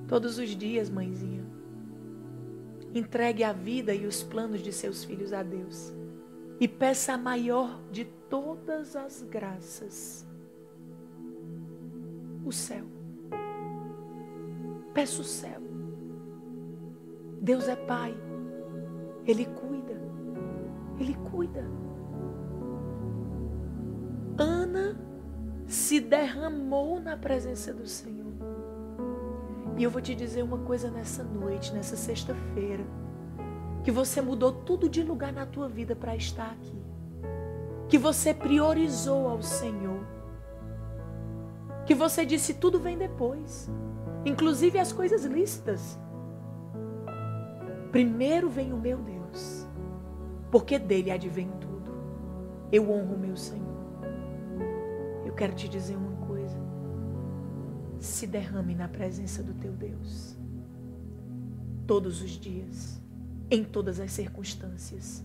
[0.08, 1.44] Todos os dias, mãezinha.
[2.94, 5.92] Entregue a vida e os planos de seus filhos a Deus.
[6.58, 10.26] E peça a maior de todas as graças:
[12.42, 12.86] o céu.
[14.94, 15.60] Peça o céu.
[17.38, 18.16] Deus é Pai.
[19.26, 20.00] Ele cuida.
[20.98, 21.89] Ele cuida.
[25.90, 28.32] Se derramou na presença do Senhor.
[29.76, 32.84] E eu vou te dizer uma coisa nessa noite, nessa sexta-feira,
[33.82, 36.80] que você mudou tudo de lugar na tua vida para estar aqui.
[37.88, 40.06] Que você priorizou ao Senhor.
[41.84, 43.68] Que você disse tudo vem depois,
[44.24, 45.98] inclusive as coisas lícitas.
[47.90, 49.66] Primeiro vem o meu Deus,
[50.52, 51.90] porque dele advém tudo.
[52.70, 53.69] Eu honro o meu Senhor.
[55.40, 56.58] Quero te dizer uma coisa.
[57.98, 60.36] Se derrame na presença do teu Deus.
[61.86, 63.00] Todos os dias,
[63.50, 65.24] em todas as circunstâncias.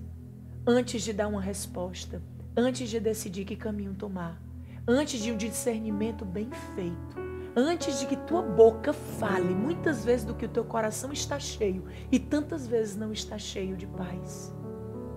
[0.65, 2.21] Antes de dar uma resposta,
[2.56, 4.41] antes de decidir que caminho tomar,
[4.88, 7.17] antes de um discernimento bem feito,
[7.54, 11.84] antes de que tua boca fale muitas vezes do que o teu coração está cheio
[12.10, 14.56] e tantas vezes não está cheio de paz.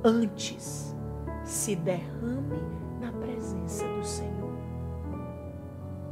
[0.03, 0.93] Antes,
[1.45, 2.61] se derrame
[3.01, 4.38] na presença do Senhor.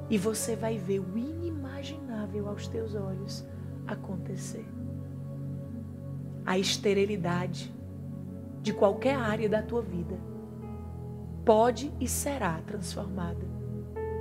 [0.08, 3.44] E você vai ver o inimaginável aos teus olhos
[3.86, 4.66] acontecer.
[6.44, 7.74] A esterilidade
[8.62, 10.16] de qualquer área da tua vida
[11.44, 13.46] pode e será transformada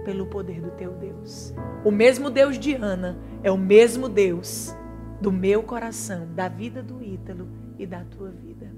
[0.04, 1.54] pelo poder do teu Deus.
[1.84, 4.76] O mesmo Deus de Ana é o mesmo Deus
[5.20, 7.48] do meu coração, da vida do Ítalo
[7.80, 8.72] e da tua vida.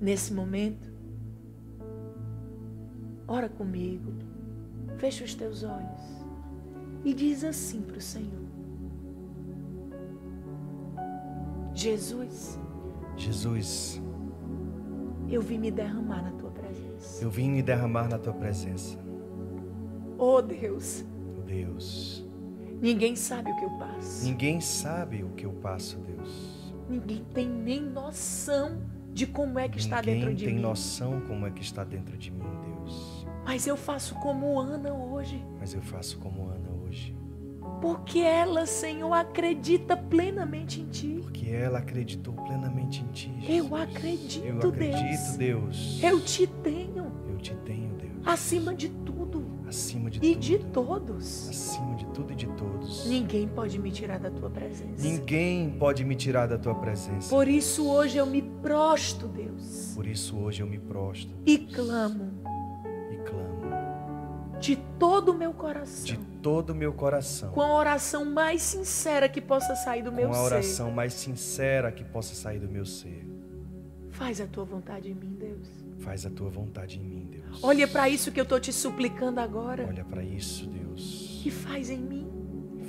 [0.00, 0.90] Nesse momento,
[3.28, 4.12] ora comigo,
[5.00, 6.20] fecha os teus olhos
[7.02, 8.44] e diz assim para o Senhor:
[11.74, 12.58] Jesus,
[13.16, 14.02] Jesus,
[15.30, 17.24] eu vim me derramar na tua presença.
[17.24, 18.98] eu vim me derramar na tua presença.
[20.18, 21.02] Oh Deus,
[21.46, 22.22] Deus,
[22.82, 24.26] ninguém sabe o que eu passo.
[24.26, 26.74] ninguém sabe o que eu passo, Deus.
[26.90, 28.82] Ninguém tem nem noção
[29.20, 30.60] de como é que está Ninguém dentro de tem mim.
[30.62, 33.26] noção como é que está dentro de mim, Deus.
[33.44, 35.44] Mas eu faço como Ana hoje.
[35.58, 37.14] Mas eu faço como Ana hoje,
[37.82, 41.18] Porque ela, Senhor, acredita plenamente em Ti.
[41.22, 43.30] porque ela acreditou plenamente em ti.
[43.42, 43.72] Eu Jesus.
[43.82, 46.00] acredito, Eu acredito, Deus.
[46.02, 48.26] Eu te tenho Eu te tenho, Deus.
[48.26, 50.40] acima de tudo Acima de e tudo.
[50.40, 51.48] de todos.
[51.50, 52.69] Acima de tudo e de todos.
[53.06, 55.02] Ninguém pode me tirar da Tua presença.
[55.02, 57.28] Ninguém pode me tirar da tua presença.
[57.30, 62.32] Por isso hoje eu me prosto, Deus, Por isso hoje eu me prostro e clamo
[63.10, 63.60] e clamo
[64.60, 69.28] de todo o meu de coração, todo o meu coração, com a oração mais sincera
[69.28, 70.44] que possa sair do meu com a ser.
[70.44, 73.26] oração mais sincera que possa sair do meu ser.
[74.10, 75.66] Faz a tua vontade em mim, Deus.
[76.00, 77.62] Faz a tua vontade em mim, Deus.
[77.62, 81.42] Olha para isso que eu tô te suplicando agora Olha para isso, Deus.
[81.44, 82.29] e faz em mim,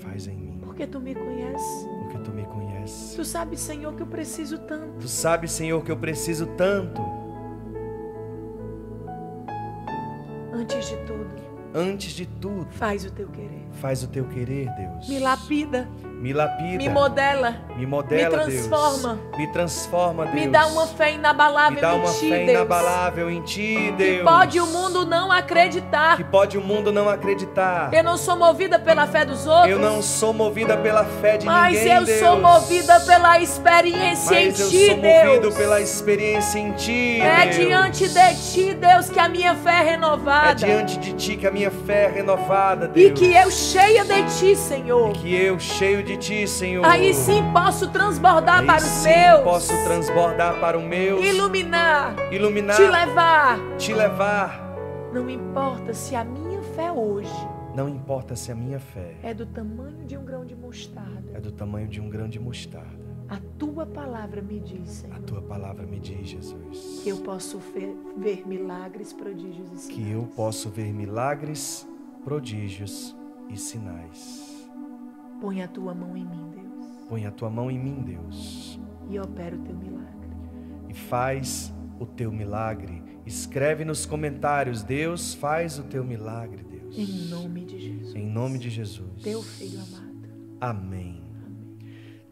[0.02, 1.88] Faz em mim, porque tu me conheces.
[2.02, 3.14] porque tu me conheces.
[3.16, 5.00] Tu sabes, Senhor, que eu preciso tanto.
[5.00, 7.02] Tu sabes, Senhor, que eu preciso tanto.
[10.54, 11.42] Antes de tudo,
[11.74, 13.61] Antes de tudo, faz o teu querer.
[13.80, 15.08] Faz o teu querer, Deus.
[15.08, 15.88] Me lapida,
[16.20, 16.78] Me lapida.
[16.78, 19.16] me modela, Me modela, me transforma.
[19.16, 19.38] Deus.
[19.38, 20.36] Me transforma, Deus.
[20.36, 22.50] me dá uma fé inabalável Me dá uma em ti, fé Deus.
[22.52, 24.24] inabalável em ti, Que Deus.
[24.24, 26.18] pode o mundo não acreditar.
[26.18, 27.94] Que pode o mundo não acreditar.
[27.94, 29.70] Eu não sou movida pela fé dos outros.
[29.72, 32.20] Eu não sou movida pela fé de mas ninguém, eu Deus.
[32.20, 35.56] sou movida pela experiência Mas em eu ti, sou movido Deus.
[35.56, 37.56] pela experiência em ti, É Deus.
[37.56, 40.56] diante de ti, Deus, que a minha fé é É renovada.
[40.56, 43.20] diante de ti que a minha fé é renovada, E Deus.
[43.20, 46.84] que eu, cheia de ti, Senhor, Que eu, cheio de ti, Senhor.
[46.86, 52.76] aí sim posso transbordar aí para os meus, posso transbordar para o meu, iluminar, iluminar,
[52.76, 53.60] te levar.
[53.78, 54.72] te levar.
[55.14, 57.30] Não importa se a minha fé hoje
[57.76, 61.32] Não importa se a minha fé é do tamanho de um grão de mostarda.
[61.34, 63.00] é do tamanho de um grão de mostarda.
[63.30, 67.60] A tua palavra me diz, A Senhor, tua palavra me diz, Jesus, que eu posso
[67.74, 69.88] ver, ver milagres, prodígios e sinais.
[69.88, 71.88] que eu posso ver milagres,
[72.26, 73.16] prodígios
[73.52, 74.70] e sinais.
[75.40, 79.20] Põe a tua mão em mim, Deus, Põe a tua mão em mim, Deus, e
[79.20, 80.30] opera o teu milagre.
[80.90, 83.02] e faz o teu milagre.
[83.26, 86.98] Escreve nos comentários, Deus faz o teu milagre, Deus.
[86.98, 88.16] Em nome de Jesus.
[88.16, 89.22] Em nome de Jesus.
[89.24, 90.30] Teu filho amado.
[90.60, 91.22] Amém.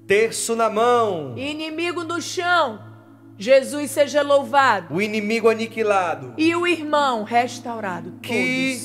[0.07, 2.79] Terço na mão, Inimigo no chão.
[3.39, 4.93] Jesus seja louvado.
[4.93, 6.33] o inimigo aniquilado.
[6.37, 8.11] E o irmão restaurado.
[8.21, 8.77] Que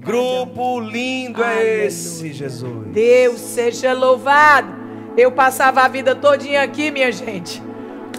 [0.00, 1.84] grupo lindo é Aleluia.
[1.84, 2.88] esse, Jesus?
[2.88, 4.80] Deus seja louvado.
[5.16, 7.62] Eu passava a vida todinha aqui, minha gente.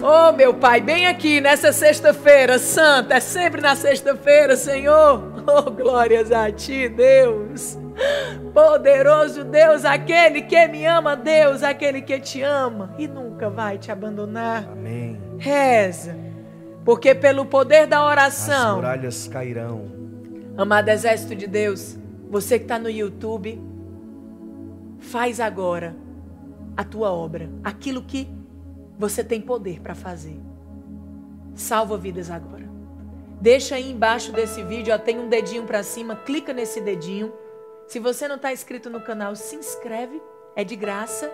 [0.02, 5.30] Oh, meu Pai, bem aqui nessa sexta-feira santa, é sempre na sexta-feira, Senhor.
[5.46, 7.76] Oh, glórias a Ti, Deus.
[8.54, 13.90] Poderoso Deus, aquele que me ama, Deus, aquele que te ama e nunca vai te
[13.90, 14.68] abandonar.
[14.70, 15.11] Amém.
[15.42, 16.16] Reza,
[16.84, 19.90] porque pelo poder da As oração, muralhas cairão.
[20.56, 21.98] Amado exército de Deus,
[22.30, 23.60] você que está no YouTube,
[25.00, 25.96] faz agora
[26.76, 28.28] a tua obra, aquilo que
[28.96, 30.38] você tem poder para fazer.
[31.56, 32.70] Salva vidas agora.
[33.40, 37.32] Deixa aí embaixo desse vídeo, ó, tem um dedinho para cima, clica nesse dedinho.
[37.88, 40.22] Se você não está inscrito no canal, se inscreve,
[40.54, 41.28] é de graça.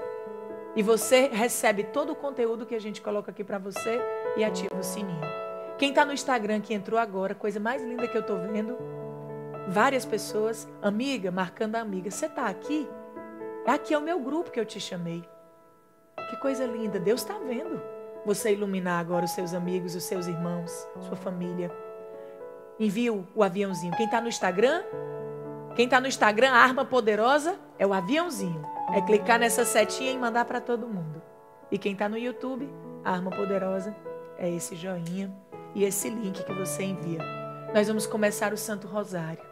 [0.78, 4.00] E você recebe todo o conteúdo que a gente coloca aqui para você
[4.36, 5.20] e ativa o sininho.
[5.76, 8.78] Quem está no Instagram que entrou agora, coisa mais linda que eu tô vendo,
[9.66, 12.12] várias pessoas, amiga, marcando a amiga.
[12.12, 12.88] Você está aqui?
[13.66, 15.24] Aqui é o meu grupo que eu te chamei.
[16.30, 17.00] Que coisa linda.
[17.00, 17.82] Deus está vendo
[18.24, 20.70] você iluminar agora os seus amigos, os seus irmãos,
[21.00, 21.72] sua família.
[22.78, 23.96] Envie o, o aviãozinho.
[23.96, 24.84] Quem está no Instagram?
[25.74, 28.62] Quem está no Instagram, a arma poderosa é o aviãozinho.
[28.92, 31.22] É clicar nessa setinha e mandar para todo mundo.
[31.70, 32.68] E quem está no YouTube,
[33.04, 33.94] a arma poderosa
[34.38, 35.32] é esse joinha
[35.74, 37.20] e esse link que você envia.
[37.74, 39.44] Nós vamos começar o Santo Rosário.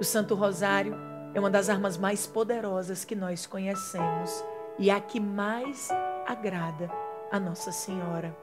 [0.00, 0.96] O Santo Rosário
[1.34, 4.44] é uma das armas mais poderosas que nós conhecemos
[4.78, 5.90] e a que mais
[6.26, 6.90] agrada
[7.30, 8.36] a Nossa Senhora.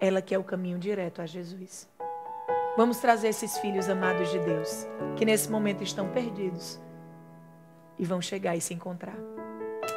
[0.00, 1.88] Ela que é o caminho direto a Jesus.
[2.74, 6.80] Vamos trazer esses filhos amados de Deus, que nesse momento estão perdidos,
[7.98, 9.16] e vão chegar e se encontrar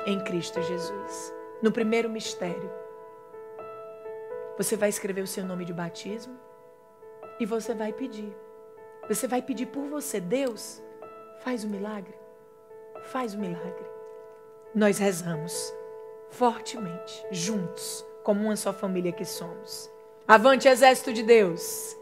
[0.06, 1.34] em Cristo Jesus.
[1.62, 2.70] No primeiro mistério,
[4.58, 6.38] você vai escrever o seu nome de batismo
[7.40, 8.36] e você vai pedir.
[9.08, 10.84] Você vai pedir por você, Deus,
[11.40, 12.14] faz o um milagre.
[13.06, 13.86] Faz o um milagre.
[14.74, 15.74] Nós rezamos
[16.30, 19.90] fortemente, juntos, como uma só família que somos.
[20.28, 21.96] Avante, exército de Deus.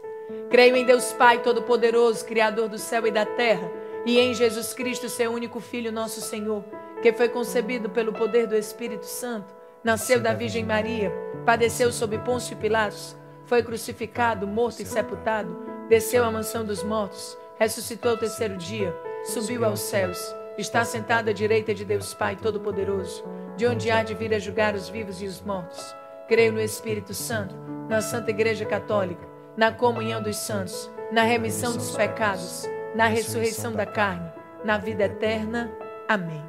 [0.50, 3.70] Creio em Deus Pai Todo-Poderoso, Criador do céu e da terra,
[4.06, 6.64] e em Jesus Cristo, seu único Filho, nosso Senhor,
[7.02, 11.12] que foi concebido pelo poder do Espírito Santo, nasceu da Virgem Maria,
[11.44, 13.16] padeceu sob Pôncio Pilatos,
[13.46, 15.56] foi crucificado, morto e sepultado,
[15.88, 18.94] desceu à mansão dos mortos, ressuscitou ao terceiro dia,
[19.24, 23.24] subiu aos céus, está sentado à direita de Deus Pai Todo-Poderoso,
[23.56, 25.94] de onde há de vir a julgar os vivos e os mortos.
[26.28, 27.54] Creio no Espírito Santo,
[27.88, 33.86] na Santa Igreja Católica, na comunhão dos santos, na remissão dos pecados, na ressurreição da
[33.86, 34.30] carne,
[34.64, 35.70] na vida eterna.
[36.08, 36.42] Amém.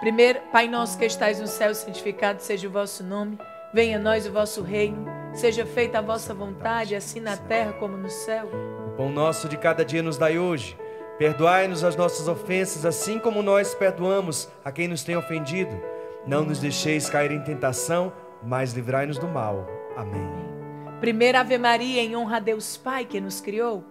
[0.00, 3.38] Primeiro, Pai nosso que estais no céu, santificado seja o vosso nome.
[3.72, 5.06] Venha a nós o vosso reino.
[5.34, 8.48] Seja feita a vossa vontade, assim na terra como no céu.
[8.86, 10.76] O pão nosso de cada dia nos dai hoje.
[11.18, 15.78] Perdoai-nos as nossas ofensas, assim como nós perdoamos a quem nos tem ofendido.
[16.26, 18.12] Não nos deixeis cair em tentação,
[18.42, 19.66] mas livrai-nos do mal.
[19.96, 20.57] Amém.
[21.00, 23.84] Primeira Ave Maria em honra a Deus Pai que nos criou.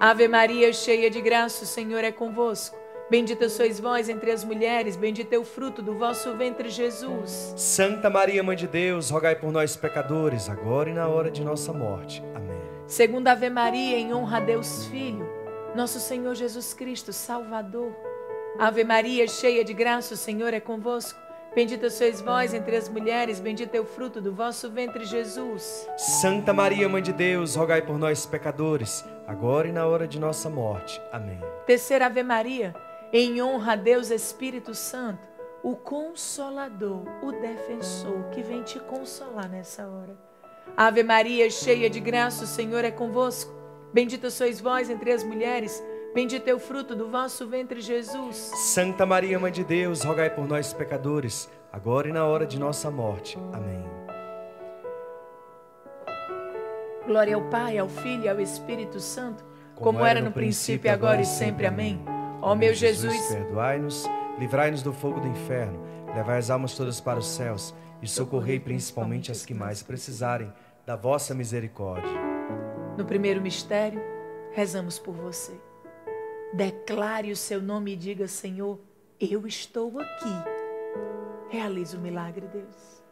[0.00, 2.76] Ave Maria, cheia de graça, o Senhor é convosco.
[3.10, 7.52] Bendita sois vós entre as mulheres, bendito é o fruto do vosso ventre, Jesus.
[7.56, 11.72] Santa Maria, Mãe de Deus, rogai por nós, pecadores, agora e na hora de nossa
[11.72, 12.22] morte.
[12.32, 12.62] Amém.
[12.86, 15.28] Segunda Ave Maria, em honra a Deus Filho,
[15.74, 17.92] nosso Senhor Jesus Cristo, Salvador.
[18.56, 21.18] Ave Maria, cheia de graça, o Senhor é convosco.
[21.54, 25.86] Bendita sois vós entre as mulheres, bendito é o fruto do vosso ventre, Jesus.
[25.98, 30.48] Santa Maria, Mãe de Deus, rogai por nós, pecadores, agora e na hora de nossa
[30.48, 30.98] morte.
[31.12, 31.38] Amém.
[31.66, 32.74] Terceira Ave Maria,
[33.12, 35.28] em honra a Deus Espírito Santo,
[35.62, 40.16] o Consolador, o Defensor, que vem te consolar nessa hora.
[40.74, 43.52] Ave Maria, cheia de graça, o Senhor é convosco.
[43.92, 45.84] Bendita sois vós entre as mulheres,
[46.14, 48.36] bendito é o fruto do vosso ventre, Jesus.
[48.36, 52.90] Santa Maria, Mãe de Deus, rogai por nós, pecadores, agora e na hora de nossa
[52.90, 53.38] morte.
[53.52, 53.82] Amém.
[57.06, 59.44] Glória ao Pai, ao Filho e ao Espírito Santo,
[59.74, 61.66] como, como era no princípio, agora e sempre.
[61.66, 62.02] Amém.
[62.40, 64.04] Ó meu Jesus, perdoai-nos,
[64.38, 65.80] livrai-nos do fogo do inferno,
[66.14, 70.52] levai as almas todas para os céus e socorrei principalmente as que mais precisarem
[70.84, 72.10] da vossa misericórdia.
[72.96, 74.00] No primeiro mistério,
[74.52, 75.52] rezamos por você.
[76.52, 78.78] Declare o seu nome e diga: Senhor,
[79.20, 80.34] eu estou aqui.
[81.48, 83.02] Realize o milagre, Deus.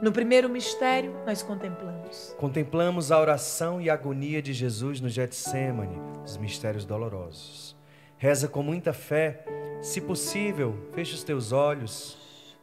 [0.00, 2.34] No primeiro mistério, nós contemplamos.
[2.38, 7.74] Contemplamos a oração e a agonia de Jesus no Getsemane, os mistérios dolorosos.
[8.18, 9.44] Reza com muita fé.
[9.80, 12.56] Se possível, feche os teus olhos.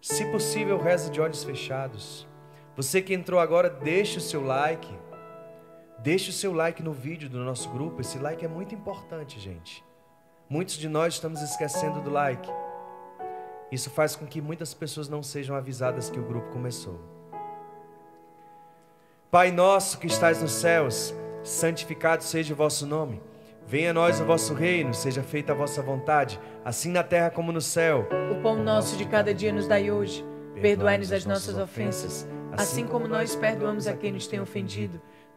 [0.00, 2.26] Se possível, reza de olhos fechados.
[2.76, 4.88] Você que entrou agora, deixe o seu like.
[6.02, 8.00] Deixe o seu like no vídeo do nosso grupo.
[8.00, 9.84] Esse like é muito importante, gente.
[10.48, 12.50] Muitos de nós estamos esquecendo do like.
[13.70, 16.98] Isso faz com que muitas pessoas não sejam avisadas que o grupo começou.
[19.30, 23.22] Pai nosso que estais nos céus, santificado seja o vosso nome.
[23.64, 27.52] Venha a nós o vosso reino, seja feita a vossa vontade, assim na terra como
[27.52, 28.08] no céu.
[28.32, 30.24] O pão nosso de cada dia nos dai hoje.
[30.60, 35.00] Perdoai-nos as nossas ofensas, assim como nós perdoamos a quem nos tem ofendido.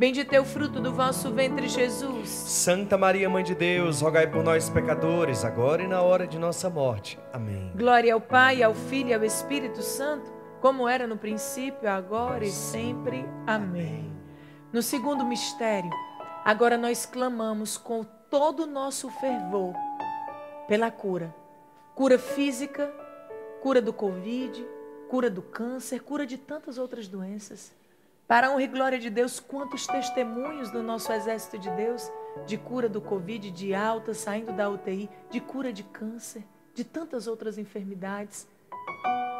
[0.00, 2.30] Bendito é o fruto do vosso ventre, Jesus.
[2.30, 6.70] Santa Maria, Mãe de Deus, rogai por nós, pecadores, agora e na hora de nossa
[6.70, 7.18] morte.
[7.34, 7.70] Amém.
[7.76, 12.50] Glória ao Pai, ao Filho e ao Espírito Santo, como era no princípio, agora e
[12.50, 13.26] sempre.
[13.46, 14.10] Amém.
[14.72, 15.90] No segundo mistério,
[16.42, 19.74] Agora nós clamamos com todo o nosso fervor
[20.66, 21.34] pela cura.
[21.94, 22.90] Cura física,
[23.60, 24.66] cura do Covid,
[25.10, 27.78] cura do câncer, cura de tantas outras doenças.
[28.30, 32.08] Para a honra e glória de Deus, quantos testemunhos do nosso exército de Deus
[32.46, 37.26] de cura do Covid, de alta, saindo da UTI, de cura de câncer, de tantas
[37.26, 38.46] outras enfermidades,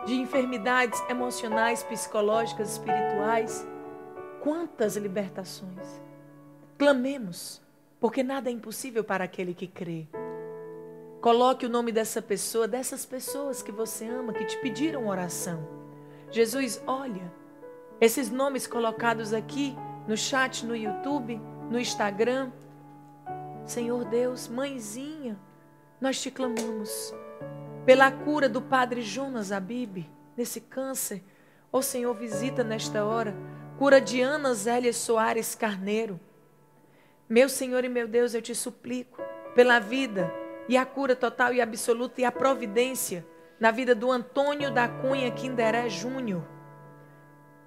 [0.06, 3.64] de enfermidades emocionais, psicológicas, espirituais.
[4.42, 6.02] Quantas libertações.
[6.76, 7.62] Clamemos,
[8.00, 10.08] porque nada é impossível para aquele que crê.
[11.20, 15.64] Coloque o nome dessa pessoa, dessas pessoas que você ama, que te pediram oração.
[16.32, 17.38] Jesus, olha,
[18.00, 19.76] esses nomes colocados aqui
[20.06, 21.40] no chat, no YouTube,
[21.70, 22.50] no Instagram.
[23.64, 25.38] Senhor Deus, mãezinha,
[26.00, 27.14] nós te clamamos
[27.84, 31.22] pela cura do padre Jonas Abib, nesse câncer.
[31.72, 33.36] Ó oh, Senhor, visita nesta hora.
[33.78, 36.18] Cura de Ana Zélia Soares Carneiro.
[37.28, 39.22] Meu Senhor e meu Deus, eu te suplico
[39.54, 40.32] pela vida
[40.68, 43.24] e a cura total e absoluta e a providência
[43.58, 46.42] na vida do Antônio da Cunha Quinderé Júnior,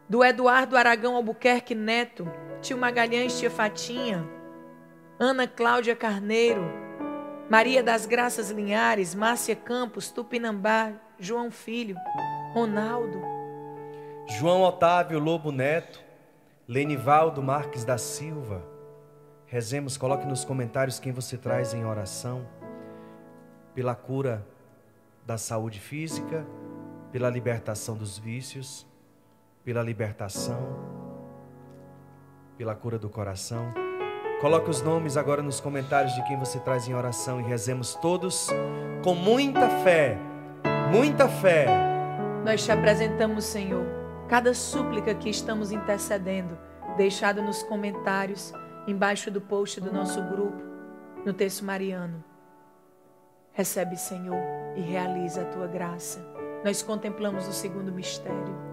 [0.08, 2.30] do Eduardo Aragão Albuquerque Neto,
[2.62, 4.28] tio Magalhães, tia Fatinha,
[5.20, 6.64] Ana Cláudia Carneiro,
[7.50, 11.96] Maria das Graças Linhares, Márcia Campos, Tupinambá, João Filho,
[12.54, 13.22] Ronaldo,
[14.28, 16.02] João Otávio Lobo Neto,
[16.68, 18.74] Lenivaldo Marques da Silva,
[19.54, 22.44] Rezemos, coloque nos comentários quem você traz em oração
[23.76, 24.44] pela cura
[25.28, 26.44] da saúde física,
[27.12, 28.84] pela libertação dos vícios,
[29.64, 30.60] pela libertação,
[32.58, 33.74] pela cura do coração.
[34.42, 38.50] Coloque os nomes agora nos comentários de quem você traz em oração e rezemos todos
[39.04, 40.18] com muita fé,
[40.92, 41.68] muita fé.
[42.44, 43.86] Nós te apresentamos, Senhor,
[44.28, 46.58] cada súplica que estamos intercedendo,
[46.98, 48.54] deixada nos comentários
[48.86, 50.62] embaixo do post do nosso grupo,
[51.26, 52.22] no texto mariano.
[53.54, 54.42] Recebe, Senhor,
[54.76, 56.20] e realiza a tua graça.
[56.66, 58.73] Nós contemplamos o segundo mistério.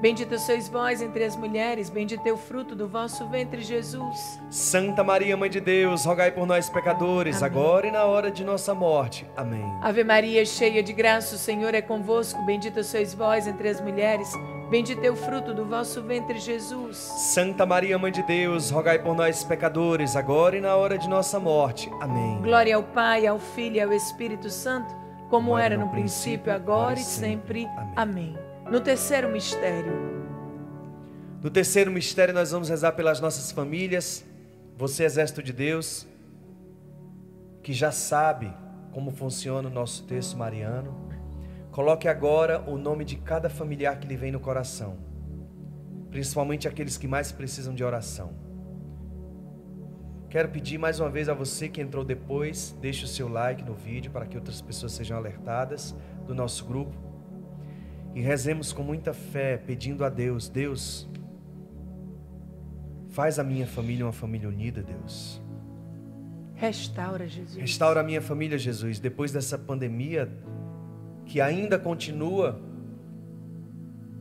[0.00, 4.38] Bendita sois vós entre as mulheres, bendito é o fruto do vosso ventre, Jesus.
[4.50, 7.46] Santa Maria, Mãe de Deus, rogai por nós, pecadores, Amém.
[7.46, 9.26] agora e na hora de nossa morte.
[9.34, 9.64] Amém.
[9.80, 12.44] Ave Maria, cheia de graça, o Senhor é convosco.
[12.44, 14.30] Bendita sois vós entre as mulheres,
[14.70, 16.96] bendito é o fruto do vosso ventre, Jesus.
[16.98, 21.40] Santa Maria, Mãe de Deus, rogai por nós, pecadores, agora e na hora de nossa
[21.40, 21.90] morte.
[22.02, 22.38] Amém.
[22.42, 24.94] Glória ao Pai, ao Filho e ao Espírito Santo,
[25.30, 27.62] como era no no princípio, princípio, agora e sempre.
[27.62, 27.92] sempre.
[27.96, 28.36] Amém.
[28.70, 29.92] No terceiro mistério,
[31.40, 34.24] No terceiro mistério, nós vamos rezar pelas nossas famílias.
[34.76, 36.04] Você, exército de Deus,
[37.62, 38.52] que já sabe
[38.90, 41.08] como funciona o nosso texto mariano,
[41.70, 44.96] coloque agora o nome de cada familiar que lhe vem no coração,
[46.10, 48.34] principalmente aqueles que mais precisam de oração.
[50.28, 53.74] Quero pedir mais uma vez a você que entrou depois, deixe o seu like no
[53.74, 55.94] vídeo para que outras pessoas sejam alertadas
[56.26, 57.05] do nosso grupo.
[58.16, 61.06] E rezemos com muita fé, pedindo a Deus: Deus,
[63.10, 65.38] faz a minha família uma família unida, Deus.
[66.54, 67.58] restaura, Jesus.
[67.58, 70.32] Restaura a minha família, Jesus, depois dessa pandemia
[71.26, 72.58] que ainda continua.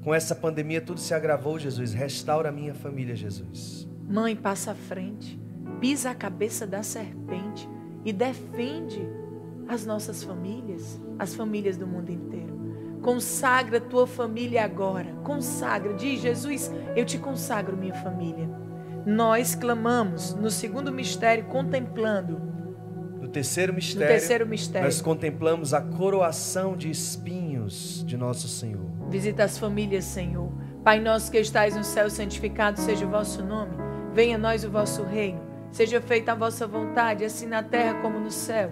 [0.04, 1.94] Com essa pandemia tudo se agravou, Jesus.
[1.94, 3.88] Restaura a minha família, Jesus.
[4.10, 5.40] Mãe, passa à frente,
[5.80, 7.66] pisa a cabeça da serpente
[8.04, 9.02] e defende
[9.70, 12.35] as nossas famílias, as famílias do mundo inteiro.
[13.06, 15.14] Consagra tua família agora.
[15.24, 15.94] Consagra.
[15.94, 18.50] Diz Jesus, eu te consagro minha família.
[19.06, 22.42] Nós clamamos no segundo mistério, contemplando.
[23.22, 28.90] No terceiro No mistério, terceiro mistério, nós contemplamos a coroação de espinhos de nosso Senhor.
[29.08, 30.52] visita as famílias, Senhor.
[30.84, 33.74] Pai nosso que estais no céu, santificado seja o vosso nome.
[34.16, 35.40] Venha a nós o vosso reino.
[35.72, 38.72] Seja feita a vossa vontade, assim na terra como no céu.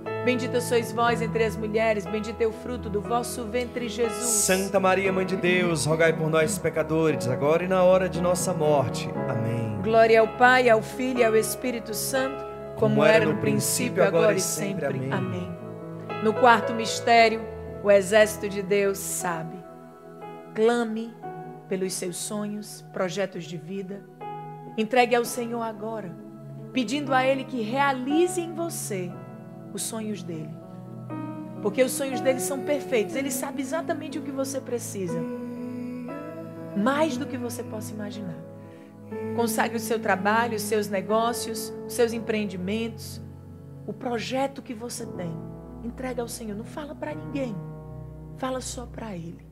[0.23, 4.43] Bendita sois vós entre as mulheres, bendito é o fruto do vosso ventre, Jesus.
[4.45, 8.53] Santa Maria, Mãe de Deus, rogai por nós, pecadores, agora e na hora de nossa
[8.53, 9.09] morte.
[9.27, 9.81] Amém.
[9.81, 12.45] Glória ao Pai, ao Filho e ao Espírito Santo,
[12.75, 14.85] como, como era no princípio, agora e sempre.
[14.85, 15.11] Amém.
[15.11, 15.57] Amém.
[16.23, 17.41] No quarto mistério,
[17.83, 19.57] o exército de Deus sabe.
[20.53, 21.11] Clame
[21.67, 24.03] pelos seus sonhos, projetos de vida.
[24.77, 26.15] Entregue ao Senhor agora,
[26.71, 29.11] pedindo a Ele que realize em você
[29.73, 30.49] os sonhos dele.
[31.61, 33.15] Porque os sonhos dele são perfeitos.
[33.15, 35.19] Ele sabe exatamente o que você precisa.
[36.75, 38.37] Mais do que você possa imaginar.
[39.35, 43.21] Consagre o seu trabalho, os seus negócios, os seus empreendimentos,
[43.85, 45.31] o projeto que você tem.
[45.83, 46.55] Entrega ao Senhor.
[46.55, 47.55] Não fala para ninguém.
[48.37, 49.45] Fala só para Ele.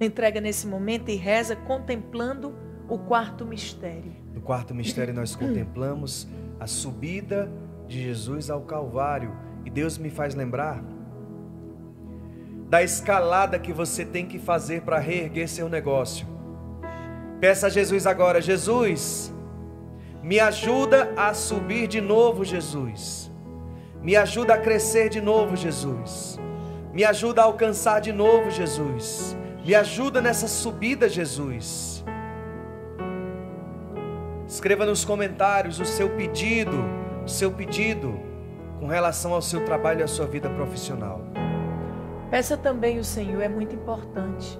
[0.00, 2.54] Entrega nesse momento e reza contemplando
[2.88, 4.12] o quarto mistério.
[4.32, 6.28] No quarto mistério nós contemplamos
[6.60, 7.50] a subida
[7.86, 9.32] de Jesus ao Calvário.
[9.64, 10.82] E Deus me faz lembrar
[12.68, 16.26] da escalada que você tem que fazer para reerguer seu negócio.
[17.40, 19.32] Peça a Jesus agora: Jesus,
[20.22, 23.30] me ajuda a subir de novo, Jesus.
[24.02, 26.38] Me ajuda a crescer de novo, Jesus.
[26.92, 29.36] Me ajuda a alcançar de novo, Jesus.
[29.64, 32.04] Me ajuda nessa subida, Jesus.
[34.46, 38.18] Escreva nos comentários o seu pedido seu pedido
[38.78, 41.20] com relação ao seu trabalho e à sua vida profissional.
[42.30, 44.58] Peça também o Senhor, é muito importante.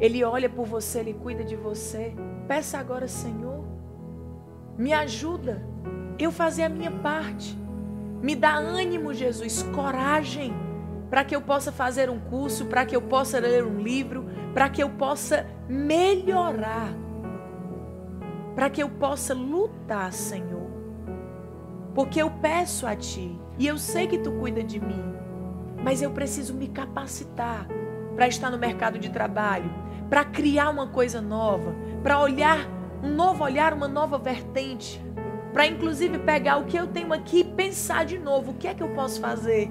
[0.00, 2.14] Ele olha por você, ele cuida de você.
[2.46, 3.64] Peça agora, Senhor,
[4.76, 5.62] me ajuda
[6.18, 7.58] eu fazer a minha parte.
[8.22, 10.54] Me dá ânimo, Jesus, coragem,
[11.10, 14.68] para que eu possa fazer um curso, para que eu possa ler um livro, para
[14.68, 16.92] que eu possa melhorar,
[18.54, 20.67] para que eu possa lutar, Senhor
[21.98, 25.02] porque eu peço a ti e eu sei que tu cuida de mim,
[25.82, 27.66] mas eu preciso me capacitar
[28.14, 29.68] para estar no mercado de trabalho,
[30.08, 32.68] para criar uma coisa nova, para olhar
[33.02, 35.04] um novo olhar, uma nova vertente,
[35.52, 38.74] para inclusive pegar o que eu tenho aqui e pensar de novo, o que é
[38.74, 39.68] que eu posso fazer?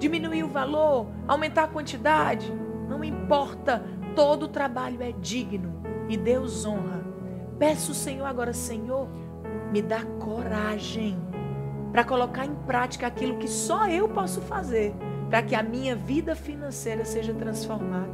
[0.00, 2.52] Diminuir o valor, aumentar a quantidade,
[2.88, 3.84] não importa,
[4.16, 7.06] todo trabalho é digno e Deus honra.
[7.56, 9.06] Peço o Senhor agora, Senhor,
[9.70, 11.30] me dá coragem
[11.92, 14.94] para colocar em prática aquilo que só eu posso fazer
[15.28, 18.12] para que a minha vida financeira seja transformada.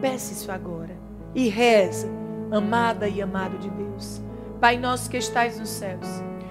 [0.00, 0.96] Peça isso agora
[1.34, 2.08] e reza,
[2.50, 4.20] amada e amado de Deus.
[4.60, 6.06] Pai nosso que estais nos céus,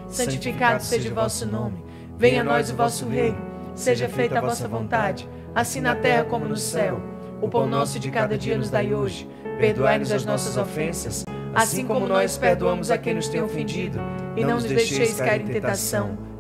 [0.07, 1.83] santificado, santificado seja o vosso nome.
[2.17, 3.49] Venha a nós o vosso reino.
[3.75, 6.99] Seja feita a vossa vontade, assim na terra como no céu.
[7.41, 9.29] O pão nosso de cada dia nos dai hoje.
[9.57, 13.99] Perdoai-nos as nossas ofensas, assim como nós perdoamos a quem nos tem ofendido,
[14.35, 16.29] e não nos deixeis cair em tentação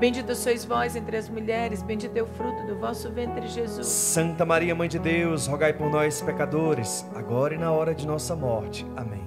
[0.00, 3.86] Bendito sois vós entre as mulheres, bendito é o fruto do vosso ventre, Jesus.
[3.86, 8.34] Santa Maria, Mãe de Deus, rogai por nós, pecadores, agora e na hora de nossa
[8.34, 8.86] morte.
[8.96, 9.22] Amém.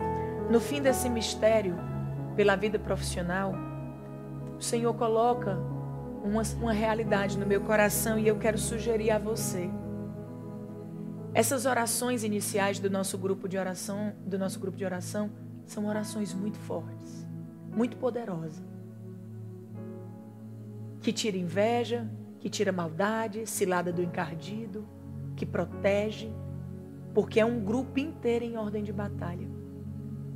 [0.50, 1.78] No fim desse mistério,
[2.36, 3.54] pela vida profissional,
[4.58, 5.60] o Senhor coloca
[6.24, 9.70] uma, uma realidade no meu coração e eu quero sugerir a você.
[11.36, 15.30] Essas orações iniciais do nosso grupo de oração, do nosso grupo de oração,
[15.68, 17.28] são orações muito fortes,
[17.72, 18.73] muito poderosas
[21.04, 24.88] que tira inveja, que tira maldade, cilada do encardido,
[25.36, 26.32] que protege,
[27.14, 29.48] porque é um grupo inteiro em ordem de batalha.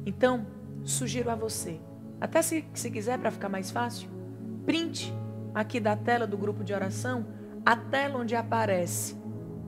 [0.05, 0.45] Então,
[0.83, 1.79] sugiro a você,
[2.19, 4.09] até se, se quiser para ficar mais fácil,
[4.65, 5.13] print
[5.55, 7.25] aqui da tela do grupo de oração,
[7.65, 9.15] a tela onde aparece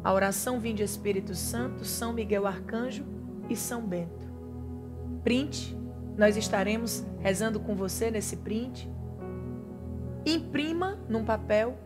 [0.04, 3.06] a oração Vinde Espírito Santo, São Miguel Arcanjo
[3.50, 4.28] e São Bento.
[5.24, 5.78] Print,
[6.18, 8.89] nós estaremos rezando com você nesse print
[10.26, 11.78] imprima num papel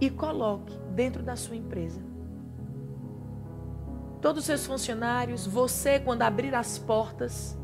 [0.00, 2.00] e coloque dentro da sua empresa.
[4.20, 7.56] Todos os seus funcionários, você, quando abrir as portas,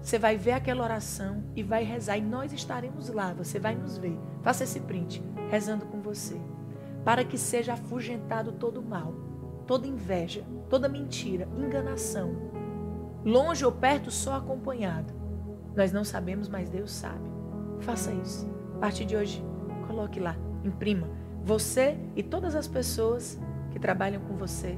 [0.00, 2.18] você vai ver aquela oração e vai rezar.
[2.18, 4.18] E nós estaremos lá, você vai nos ver.
[4.42, 6.40] Faça esse print, rezando com você.
[7.04, 9.14] Para que seja afugentado todo mal,
[9.66, 12.34] toda inveja, toda mentira, enganação.
[13.24, 15.14] Longe ou perto, só acompanhado.
[15.74, 17.30] Nós não sabemos, mas Deus sabe.
[17.80, 18.48] Faça isso.
[18.84, 19.42] A partir de hoje,
[19.86, 21.08] coloque lá, imprima.
[21.42, 24.76] Você e todas as pessoas que trabalham com você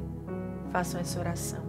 [0.71, 1.65] façam essa oração.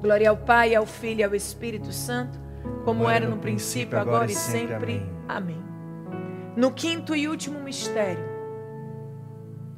[0.00, 2.40] Glória ao Pai, ao Filho e ao Espírito Santo,
[2.82, 5.02] como era no princípio, agora e sempre.
[5.28, 5.62] Amém.
[6.56, 8.24] No quinto e último mistério,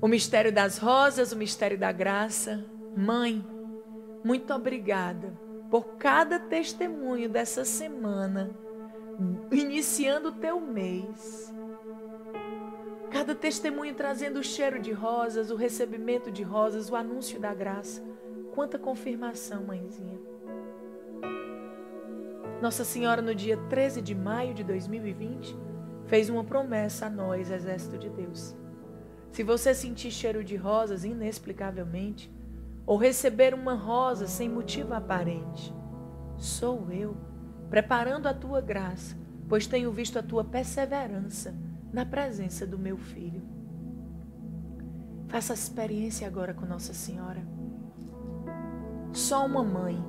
[0.00, 2.64] o mistério das rosas, o mistério da graça.
[2.96, 3.44] Mãe,
[4.22, 5.32] muito obrigada
[5.68, 8.50] por cada testemunho dessa semana,
[9.50, 11.52] iniciando o teu mês.
[13.10, 18.02] Cada testemunho trazendo o cheiro de rosas, o recebimento de rosas, o anúncio da graça.
[18.54, 20.18] Quanta confirmação, mãezinha.
[22.60, 25.56] Nossa Senhora, no dia 13 de maio de 2020,
[26.06, 28.54] fez uma promessa a nós, Exército de Deus.
[29.32, 32.30] Se você sentir cheiro de rosas inexplicavelmente,
[32.86, 35.72] ou receber uma rosa sem motivo aparente,
[36.36, 37.16] sou eu,
[37.70, 39.16] preparando a tua graça,
[39.48, 41.54] pois tenho visto a tua perseverança
[41.92, 43.42] na presença do meu filho.
[45.28, 47.40] Faça a experiência agora com Nossa Senhora.
[49.12, 50.04] Só uma mãe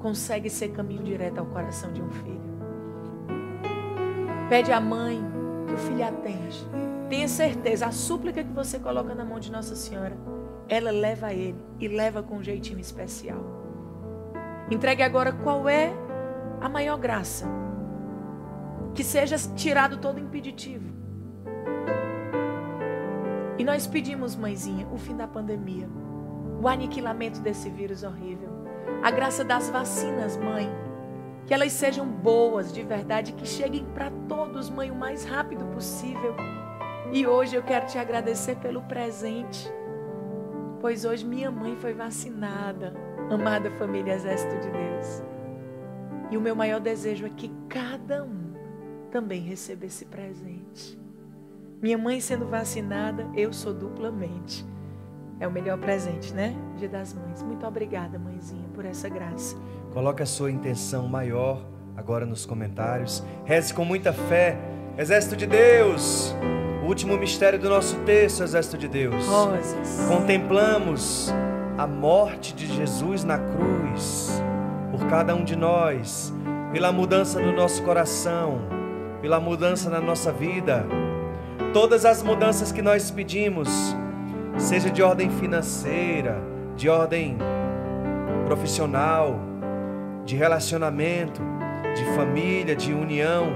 [0.00, 2.56] consegue ser caminho direto ao coração de um filho.
[4.48, 5.22] Pede à mãe
[5.66, 6.66] que o filho atende.
[7.10, 10.16] Tenha certeza, a súplica que você coloca na mão de Nossa Senhora,
[10.68, 13.44] ela leva a ele e leva com um jeitinho especial.
[14.70, 16.05] Entregue agora qual é
[16.60, 17.46] a maior graça.
[18.94, 20.96] Que seja tirado todo impeditivo.
[23.58, 25.88] E nós pedimos, mãezinha, o fim da pandemia,
[26.60, 28.50] o aniquilamento desse vírus horrível,
[29.02, 30.70] a graça das vacinas, mãe,
[31.46, 36.34] que elas sejam boas de verdade, que cheguem para todos, mãe, o mais rápido possível.
[37.12, 39.70] E hoje eu quero te agradecer pelo presente,
[40.80, 42.92] pois hoje minha mãe foi vacinada,
[43.30, 45.22] amada família Exército de Deus.
[46.30, 48.52] E o meu maior desejo é que cada um
[49.10, 50.98] também receba esse presente.
[51.80, 54.64] Minha mãe sendo vacinada, eu sou duplamente.
[55.38, 56.56] É o melhor presente, né?
[56.76, 57.42] Dia das Mães.
[57.42, 59.56] Muito obrigada, mãezinha, por essa graça.
[59.92, 61.64] Coloque a sua intenção maior
[61.96, 63.22] agora nos comentários.
[63.44, 64.58] Reze com muita fé.
[64.96, 66.34] Exército de Deus.
[66.82, 69.26] O último mistério do nosso texto, Exército de Deus.
[69.26, 70.06] Rosas.
[70.08, 71.30] Contemplamos
[71.76, 74.42] a morte de Jesus na cruz
[74.96, 76.32] por cada um de nós,
[76.72, 78.60] pela mudança no nosso coração,
[79.20, 80.86] pela mudança na nossa vida
[81.76, 83.68] todas as mudanças que nós pedimos,
[84.56, 86.40] seja de ordem financeira,
[86.74, 87.36] de ordem
[88.46, 89.38] profissional,
[90.24, 91.42] de relacionamento,
[91.94, 93.52] de família, de união,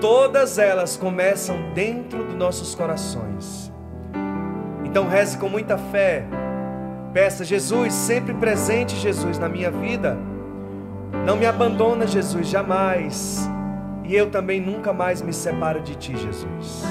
[0.00, 3.72] todas elas começam dentro dos nossos corações.
[4.84, 6.24] Então reze com muita fé.
[7.12, 10.16] Peça Jesus, sempre presente Jesus na minha vida.
[11.28, 13.46] Não me abandona, Jesus, jamais.
[14.02, 16.82] E eu também nunca mais me separo de ti, Jesus.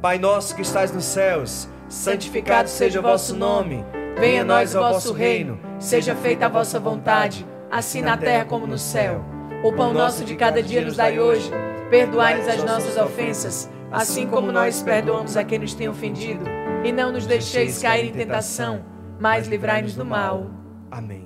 [0.00, 3.84] Pai nosso que estás nos céus, santificado seja o vosso nome.
[4.20, 5.58] Venha a nós o vosso reino.
[5.80, 9.20] Seja feita a vossa vontade, assim na terra como no céu.
[9.64, 11.50] O pão nosso de cada dia nos dai hoje.
[11.90, 16.44] Perdoai-nos as nossas ofensas, assim como nós perdoamos a quem nos tem ofendido.
[16.84, 18.84] E não nos deixeis cair em tentação,
[19.18, 20.46] mas livrai-nos do mal.
[20.88, 21.25] Amém.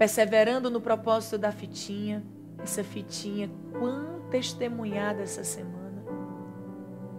[0.00, 2.24] perseverando no propósito da fitinha,
[2.56, 6.02] essa fitinha quão testemunhada essa semana,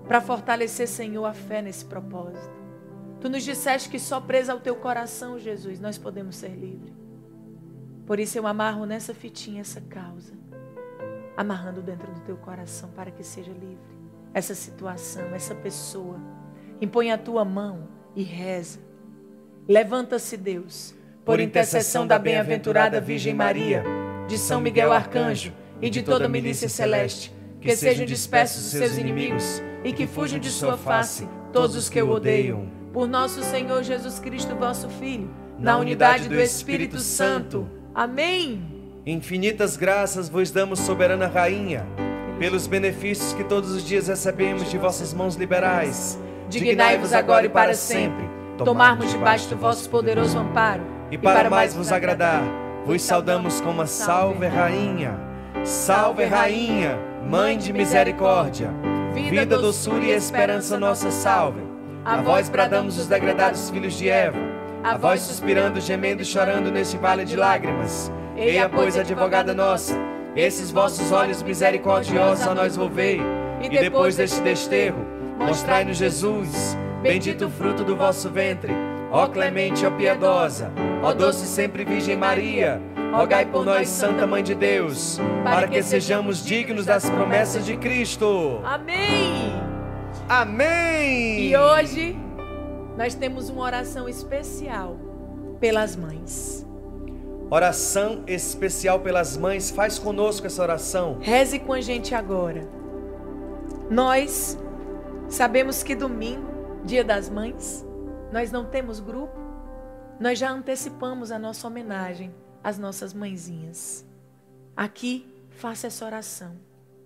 [0.07, 2.59] para fortalecer, Senhor, a fé nesse propósito.
[3.19, 6.91] Tu nos disseste que só presa ao teu coração, Jesus, nós podemos ser livres.
[8.03, 10.33] Por isso eu amarro nessa fitinha essa causa,
[11.37, 13.77] amarrando dentro do teu coração para que seja livre.
[14.33, 16.19] Essa situação, essa pessoa.
[16.81, 18.79] Impõe a tua mão e reza.
[19.67, 23.83] Levanta-se, Deus por intercessão da bem-aventurada Virgem Maria,
[24.27, 28.97] de São Miguel Arcanjo e de toda a milícia celeste, que sejam dispersos os seus
[28.97, 32.67] inimigos e que fujam de sua face todos os que o odeiam.
[32.91, 37.69] Por nosso Senhor Jesus Cristo, vosso Filho, na unidade do Espírito Santo.
[37.93, 38.61] Amém.
[39.05, 41.85] Infinitas graças vos damos, soberana Rainha,
[42.39, 46.19] pelos benefícios que todos os dias recebemos de vossas mãos liberais.
[46.49, 51.91] Dignai-vos agora e para sempre tomarmos debaixo do vosso poderoso amparo e para mais vos
[51.91, 52.41] agradar,
[52.85, 55.19] vos saudamos com uma salve, Rainha.
[55.63, 56.97] Salve, Rainha,
[57.29, 58.69] Mãe de misericórdia.
[59.13, 61.61] Vida, doçura e esperança, nossa salve.
[62.03, 64.39] A vós bradamos os degradados filhos de Eva.
[64.83, 68.11] A vós suspirando, gemendo e chorando neste vale de lágrimas.
[68.35, 69.95] Eia, pois, advogada nossa,
[70.35, 73.21] esses vossos olhos misericordiosos a nós volvei.
[73.61, 75.05] E depois deste desterro,
[75.37, 78.73] mostrai-nos Jesus, bendito o fruto do vosso ventre.
[79.11, 80.71] Ó clemente, ó piedosa,
[81.03, 82.79] Ó doce sempre Virgem Maria,
[83.11, 88.61] rogai por nós, Santa Mãe de Deus, para que sejamos dignos das promessas de Cristo.
[88.63, 89.51] Amém.
[90.29, 91.41] Amém.
[91.41, 92.15] E hoje
[92.95, 94.95] nós temos uma oração especial
[95.59, 96.65] pelas mães.
[97.49, 99.71] Oração especial pelas mães.
[99.71, 101.17] Faz conosco essa oração.
[101.19, 102.65] Reze com a gente agora.
[103.89, 104.57] Nós
[105.27, 106.47] sabemos que domingo,
[106.85, 107.85] dia das mães,
[108.31, 109.51] nós não temos grupo
[110.21, 112.31] nós já antecipamos a nossa homenagem
[112.63, 114.05] às nossas mãezinhas.
[114.77, 116.59] Aqui, faça essa oração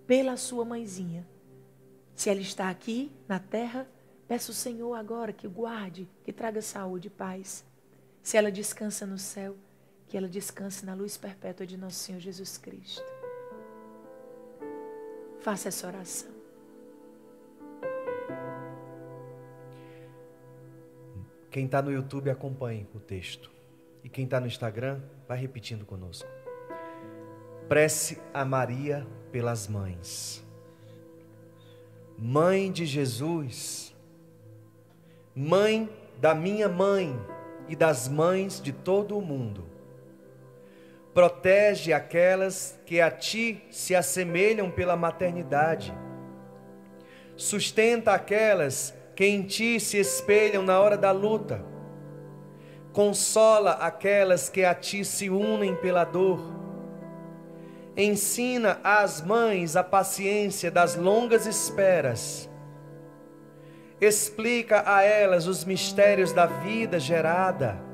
[0.05, 1.25] pela sua mãezinha.
[2.13, 3.87] Se ela está aqui na terra,
[4.27, 7.63] peça o Senhor agora que guarde, que traga saúde e paz.
[8.21, 9.55] Se ela descansa no céu,
[10.09, 13.05] que ela descanse na luz perpétua de nosso Senhor Jesus Cristo.
[15.39, 16.34] Faça essa oração.
[21.55, 23.49] Quem está no YouTube, acompanhe o texto.
[24.03, 26.27] E quem está no Instagram, vai repetindo conosco.
[27.69, 30.45] Prece a Maria pelas mães.
[32.19, 33.95] Mãe de Jesus,
[35.33, 35.89] mãe
[36.19, 37.17] da minha mãe
[37.69, 39.65] e das mães de todo o mundo.
[41.13, 45.93] protege aquelas que a ti se assemelham pela maternidade.
[47.37, 51.63] Sustenta aquelas que em ti se espelham na hora da luta.
[52.91, 56.39] Consola aquelas que a ti se unem pela dor.
[57.95, 62.49] Ensina às mães a paciência das longas esperas.
[64.01, 67.85] Explica a elas os mistérios da vida gerada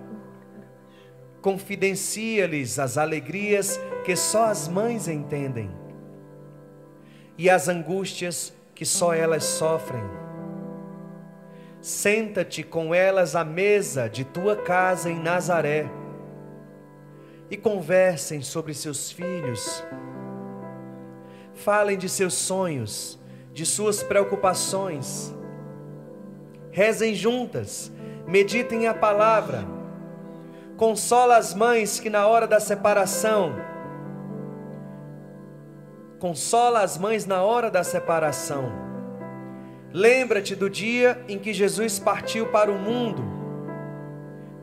[1.41, 5.69] confidencia-lhes as alegrias que só as mães entendem
[7.37, 10.20] e as angústias que só elas sofrem.
[11.81, 15.89] Senta-te com elas à mesa de tua casa em Nazaré
[17.49, 19.83] e conversem sobre seus filhos.
[21.53, 23.19] Falem de seus sonhos,
[23.51, 25.33] de suas preocupações.
[26.71, 27.91] Rezem juntas,
[28.27, 29.65] meditem a palavra
[30.81, 33.53] Consola as mães que na hora da separação,
[36.17, 38.90] consola as mães na hora da separação.
[39.93, 43.21] Lembra-te do dia em que Jesus partiu para o mundo,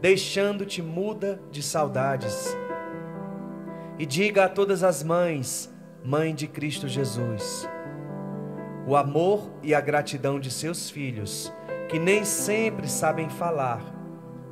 [0.00, 2.56] deixando-te muda de saudades.
[3.98, 5.70] E diga a todas as mães,
[6.02, 7.68] mãe de Cristo Jesus,
[8.86, 11.52] o amor e a gratidão de seus filhos,
[11.88, 13.82] que nem sempre sabem falar,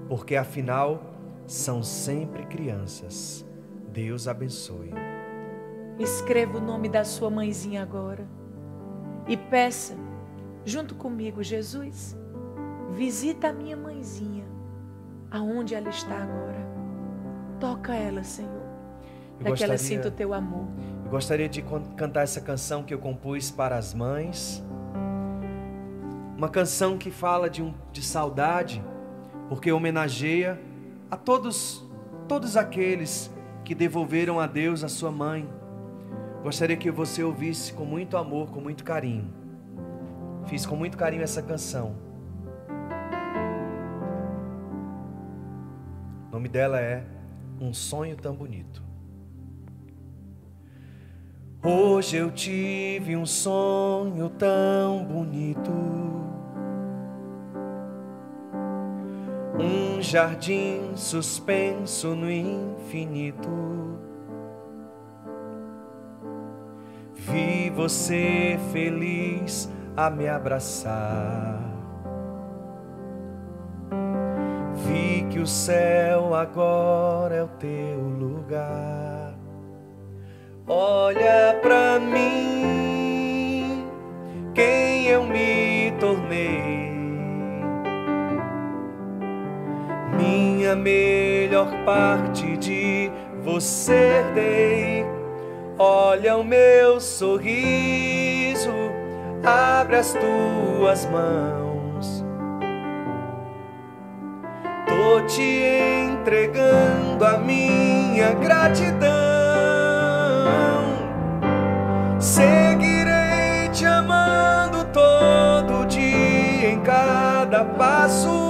[0.08, 1.02] porque afinal
[1.46, 3.46] são sempre crianças.
[3.88, 4.92] Deus abençoe.
[5.98, 8.28] Escreva o nome da sua mãezinha agora
[9.26, 9.96] e peça,
[10.66, 12.16] junto comigo, Jesus,
[12.90, 14.44] visita a minha mãezinha,
[15.30, 16.66] aonde ela está agora.
[17.60, 18.62] Toca ela, Senhor,
[19.38, 20.66] para que ela sinta o teu amor.
[21.04, 21.62] Eu gostaria de
[21.96, 24.62] cantar essa canção que eu compus para as mães.
[26.36, 28.84] Uma canção que fala de, um, de saudade,
[29.48, 30.60] porque homenageia
[31.08, 31.86] a todos,
[32.26, 33.30] todos aqueles
[33.64, 35.48] que devolveram a Deus a sua mãe.
[36.42, 39.45] Gostaria que você ouvisse com muito amor, com muito carinho.
[40.47, 41.97] Fiz com muito carinho essa canção.
[46.28, 47.05] O nome dela é
[47.61, 48.82] Um Sonho Tão Bonito.
[51.62, 55.72] Hoje eu tive um sonho tão bonito
[59.59, 63.49] um jardim suspenso no infinito.
[67.14, 71.61] Vi você feliz a me abraçar.
[74.74, 79.34] Vi que o céu agora é o teu lugar.
[80.68, 83.86] Olha pra mim,
[84.55, 86.86] quem eu me tornei
[90.66, 93.11] minha melhor parte de
[93.42, 95.07] você dei.
[95.78, 98.25] Olha o meu sorriso,
[99.47, 102.24] abre as tuas mãos.
[104.86, 105.62] Tô te
[106.11, 109.07] entregando a minha gratidão.
[112.18, 118.47] Seguirei te amando todo dia em cada passo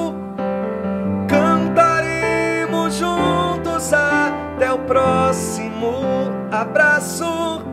[4.57, 6.03] até o próximo
[6.51, 7.66] abraço.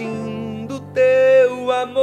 [0.00, 2.00] Sentindo teu amor.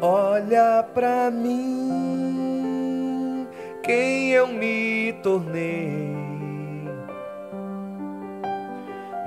[0.00, 1.86] Olha pra mim,
[3.82, 6.14] quem eu me tornei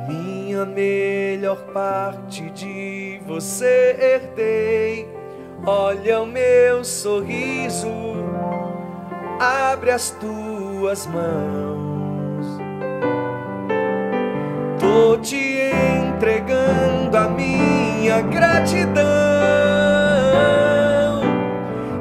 [0.08, 5.08] minha melhor parte de você herdei.
[5.66, 7.90] Olha o meu sorriso,
[9.40, 11.67] abre as tuas mãos.
[14.80, 15.72] Tô te
[16.06, 19.04] entregando a minha gratidão.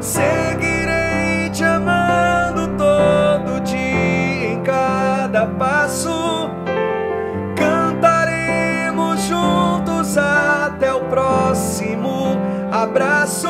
[0.01, 6.27] Seguirei te amando todo dia em cada passo
[11.57, 12.36] próximo
[12.70, 13.48] abraço,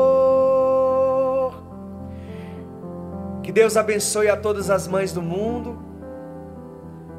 [3.44, 5.78] Que Deus abençoe a todas as mães do mundo.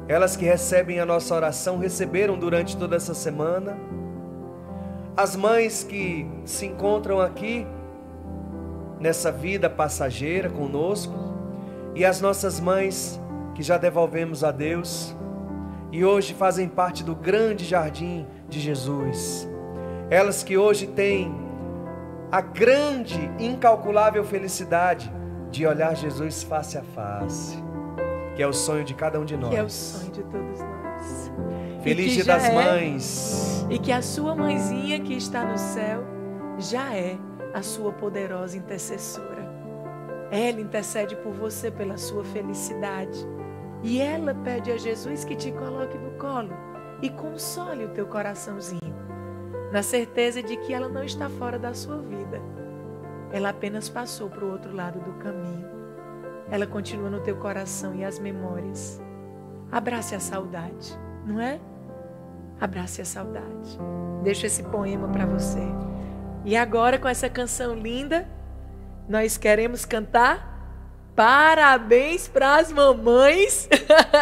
[0.06, 3.78] Elas que recebem a nossa oração, receberam durante toda essa semana.
[5.16, 7.66] As mães que se encontram aqui
[9.00, 11.14] nessa vida passageira conosco.
[11.94, 13.18] E as nossas mães
[13.54, 15.16] que já devolvemos a Deus
[15.90, 19.48] e hoje fazem parte do grande jardim de Jesus.
[20.10, 21.34] Elas que hoje têm
[22.30, 25.12] a grande, incalculável felicidade
[25.50, 27.56] de olhar Jesus face a face,
[28.36, 29.50] que é o sonho de cada um de nós.
[29.50, 31.32] Que é o sonho de todos nós.
[31.82, 33.66] Feliz Dia das é, Mães.
[33.70, 36.02] E que a sua mãezinha que está no céu
[36.58, 37.16] já é
[37.54, 39.46] a sua poderosa intercessora.
[40.30, 43.26] Ela intercede por você pela sua felicidade.
[43.82, 46.50] E ela pede a Jesus que te coloque no colo
[47.00, 48.94] e console o teu coraçãozinho,
[49.72, 52.40] na certeza de que ela não está fora da sua vida.
[53.32, 55.68] Ela apenas passou para o outro lado do caminho.
[56.50, 59.00] Ela continua no teu coração e as memórias.
[59.70, 61.60] Abrace a saudade, não é?
[62.58, 63.78] Abrace a saudade.
[64.22, 65.62] Deixo esse poema para você.
[66.44, 68.26] E agora, com essa canção linda,
[69.08, 70.48] nós queremos cantar
[71.18, 73.68] Parabéns para as mamães.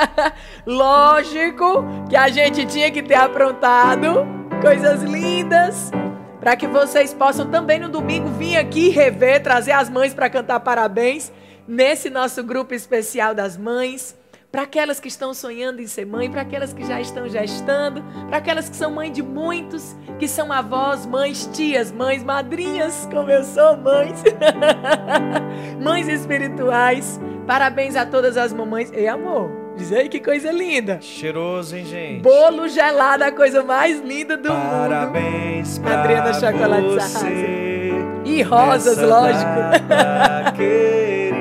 [0.67, 4.27] Lógico que a gente tinha que ter aprontado
[4.67, 5.93] coisas lindas
[6.41, 10.59] para que vocês possam também no domingo vir aqui rever, trazer as mães para cantar
[10.59, 11.31] parabéns
[11.69, 14.19] nesse nosso grupo especial das mães
[14.51, 18.39] para aquelas que estão sonhando em ser mãe, para aquelas que já estão gestando, para
[18.39, 23.45] aquelas que são mãe de muitos, que são avós, mães, tias, mães, madrinhas, como eu
[23.45, 24.21] sou, mães,
[25.81, 27.21] mães espirituais.
[27.47, 28.91] Parabéns a todas as mamães.
[28.93, 30.99] Ei, amor, diz aí que coisa linda.
[31.01, 32.23] Cheiroso, hein, gente?
[32.23, 35.89] Bolo gelado, a coisa mais linda do Parabéns mundo.
[35.89, 37.91] Parabéns Adriana Chocolate você.
[38.25, 39.51] E rosas, lógico.
[40.57, 41.37] querida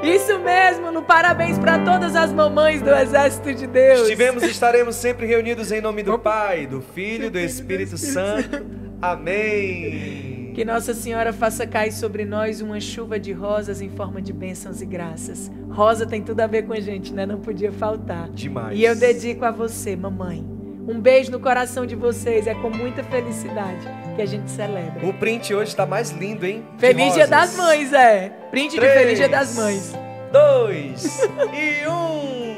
[0.06, 4.02] Isso mesmo, no parabéns para todas as mamães do Exército de Deus.
[4.02, 8.64] Estivemos e estaremos sempre reunidos em nome do Pai, do Filho e do Espírito Santo.
[9.02, 10.52] Amém.
[10.54, 14.80] Que Nossa Senhora faça cair sobre nós uma chuva de rosas em forma de bênçãos
[14.80, 15.52] e graças.
[15.72, 17.26] Rosa tem tudo a ver com a gente, né?
[17.26, 18.30] Não podia faltar.
[18.30, 18.78] Demais.
[18.78, 20.46] E eu dedico a você, mamãe.
[20.88, 22.46] Um beijo no coração de vocês.
[22.46, 25.06] É com muita felicidade que a gente celebra.
[25.06, 26.66] O print hoje está mais lindo, hein?
[26.78, 28.30] Feliz Dia das Mães, é.
[28.50, 29.94] Print Três, de Feliz Dia das Mães.
[30.32, 31.22] Dois
[31.54, 32.56] e um.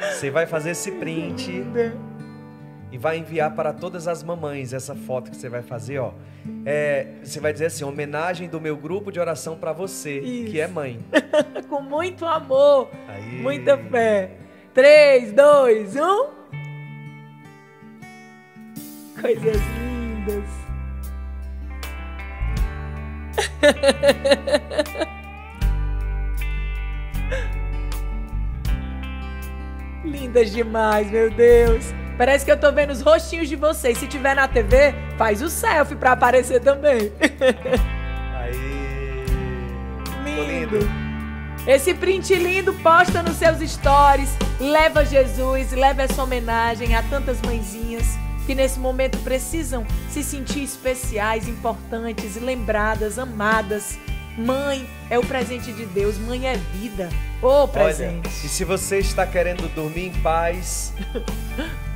[0.00, 1.64] Você vai fazer esse print
[2.90, 6.12] e vai enviar para todas as mamães essa foto que você vai fazer, ó.
[6.64, 10.50] É, você vai dizer assim, homenagem do meu grupo de oração para você, Isso.
[10.50, 11.00] que é mãe.
[11.68, 13.40] Com muito amor, Aí.
[13.40, 14.30] muita fé.
[14.72, 16.00] 3, 2, 1.
[19.20, 19.95] Coisas lindas.
[30.04, 31.94] Lindas demais, meu Deus.
[32.18, 33.98] Parece que eu tô vendo os rostinhos de vocês.
[33.98, 37.12] Se tiver na TV, faz o selfie pra aparecer também.
[38.34, 39.24] Aí.
[40.24, 40.78] Lindo.
[41.66, 44.36] Esse print lindo posta nos seus stories.
[44.58, 51.48] Leva Jesus, leva essa homenagem a tantas mãezinhas que nesse momento precisam se sentir especiais,
[51.48, 53.98] importantes, lembradas, amadas.
[54.38, 57.08] Mãe é o presente de Deus, mãe é vida.
[57.42, 58.28] Ô oh, presente.
[58.28, 60.92] Olha, e se você está querendo dormir em paz,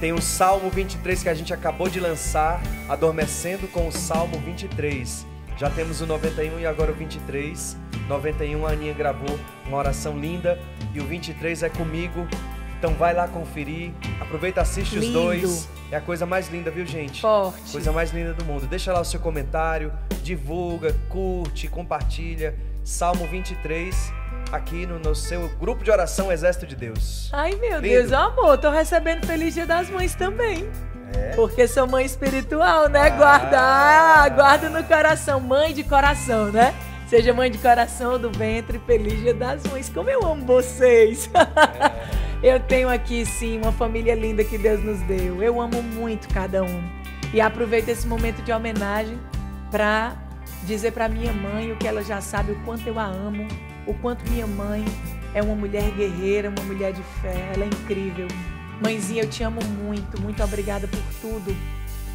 [0.00, 5.26] Tem o Salmo 23 que a gente acabou de lançar, adormecendo com o Salmo 23.
[5.58, 7.76] Já temos o 91 e agora o 23.
[8.08, 10.58] 91 a Aninha gravou uma oração linda
[10.94, 12.26] e o 23 é comigo.
[12.80, 13.92] Então vai lá conferir.
[14.18, 15.06] Aproveita, assiste Lindo.
[15.06, 15.68] os dois.
[15.92, 17.20] É a coisa mais linda, viu, gente?
[17.20, 17.72] Forte.
[17.72, 18.66] Coisa mais linda do mundo.
[18.66, 19.92] Deixa lá o seu comentário,
[20.22, 22.56] divulga, curte, compartilha.
[22.82, 23.94] Salmo 23
[24.50, 27.28] aqui no, no, seu grupo de oração Exército de Deus.
[27.34, 27.82] Ai, meu Lindo.
[27.82, 30.66] Deus, amor, tô recebendo Feliz Dia das Mães também.
[31.14, 31.34] É?
[31.34, 33.08] Porque sou mãe espiritual, né?
[33.08, 33.10] Ah.
[33.10, 36.74] Guarda, ah, guarda no coração, mãe de coração, né?
[37.08, 39.90] Seja mãe de coração do ventre, feliz dia das mães.
[39.90, 41.28] Como eu amo vocês!
[42.42, 45.42] eu tenho aqui sim uma família linda que Deus nos deu.
[45.42, 46.82] Eu amo muito cada um.
[47.32, 49.18] E aproveito esse momento de homenagem
[49.70, 50.16] para
[50.64, 53.46] dizer para minha mãe o que ela já sabe, o quanto eu a amo,
[53.86, 54.84] o quanto minha mãe
[55.34, 58.26] é uma mulher guerreira, uma mulher de fé, ela é incrível.
[58.82, 61.54] Mãezinha, eu te amo muito, muito obrigada por tudo.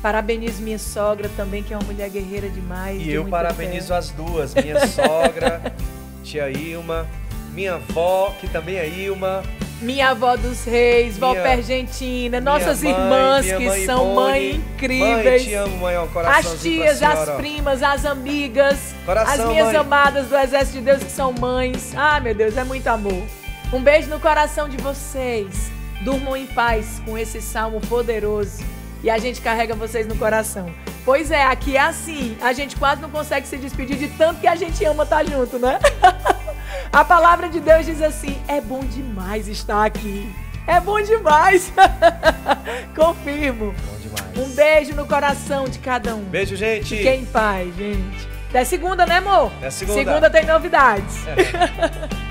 [0.02, 3.00] Parabenizo minha sogra também, que é uma mulher guerreira demais.
[3.00, 3.98] E de eu parabenizo fé.
[3.98, 5.74] as duas, minha sogra,
[6.24, 7.08] tia Ilma,
[7.54, 9.44] minha avó, que também é Ilma,
[9.86, 15.24] minha avó dos reis, minha, vó Pergentina, nossas mãe, irmãs que mãe são mãe incríveis.
[15.26, 20.28] Mãe, te amo, mãe, um as tias, as primas, as amigas, coração, as minhas amadas
[20.28, 21.94] do Exército de Deus que são mães.
[21.96, 23.24] Ah, meu Deus, é muito amor.
[23.72, 25.72] Um beijo no coração de vocês.
[26.04, 28.64] Durmam em paz com esse salmo poderoso.
[29.04, 30.70] E a gente carrega vocês no coração.
[31.06, 32.36] Pois é, aqui é assim.
[32.42, 35.24] A gente quase não consegue se despedir de tanto que a gente ama estar tá
[35.24, 35.80] junto, né?
[36.92, 40.34] A palavra de Deus diz assim: é bom demais estar aqui.
[40.66, 41.72] É bom demais.
[42.96, 43.74] Confirmo.
[43.74, 44.38] Bom demais.
[44.38, 46.24] Um beijo no coração de cada um.
[46.24, 46.98] Beijo, gente.
[46.98, 48.28] Fiquem em paz, gente.
[48.50, 49.52] Até segunda, né, amor?
[49.58, 50.00] Até segunda.
[50.00, 51.28] Segunda tem novidades.
[51.28, 52.16] É.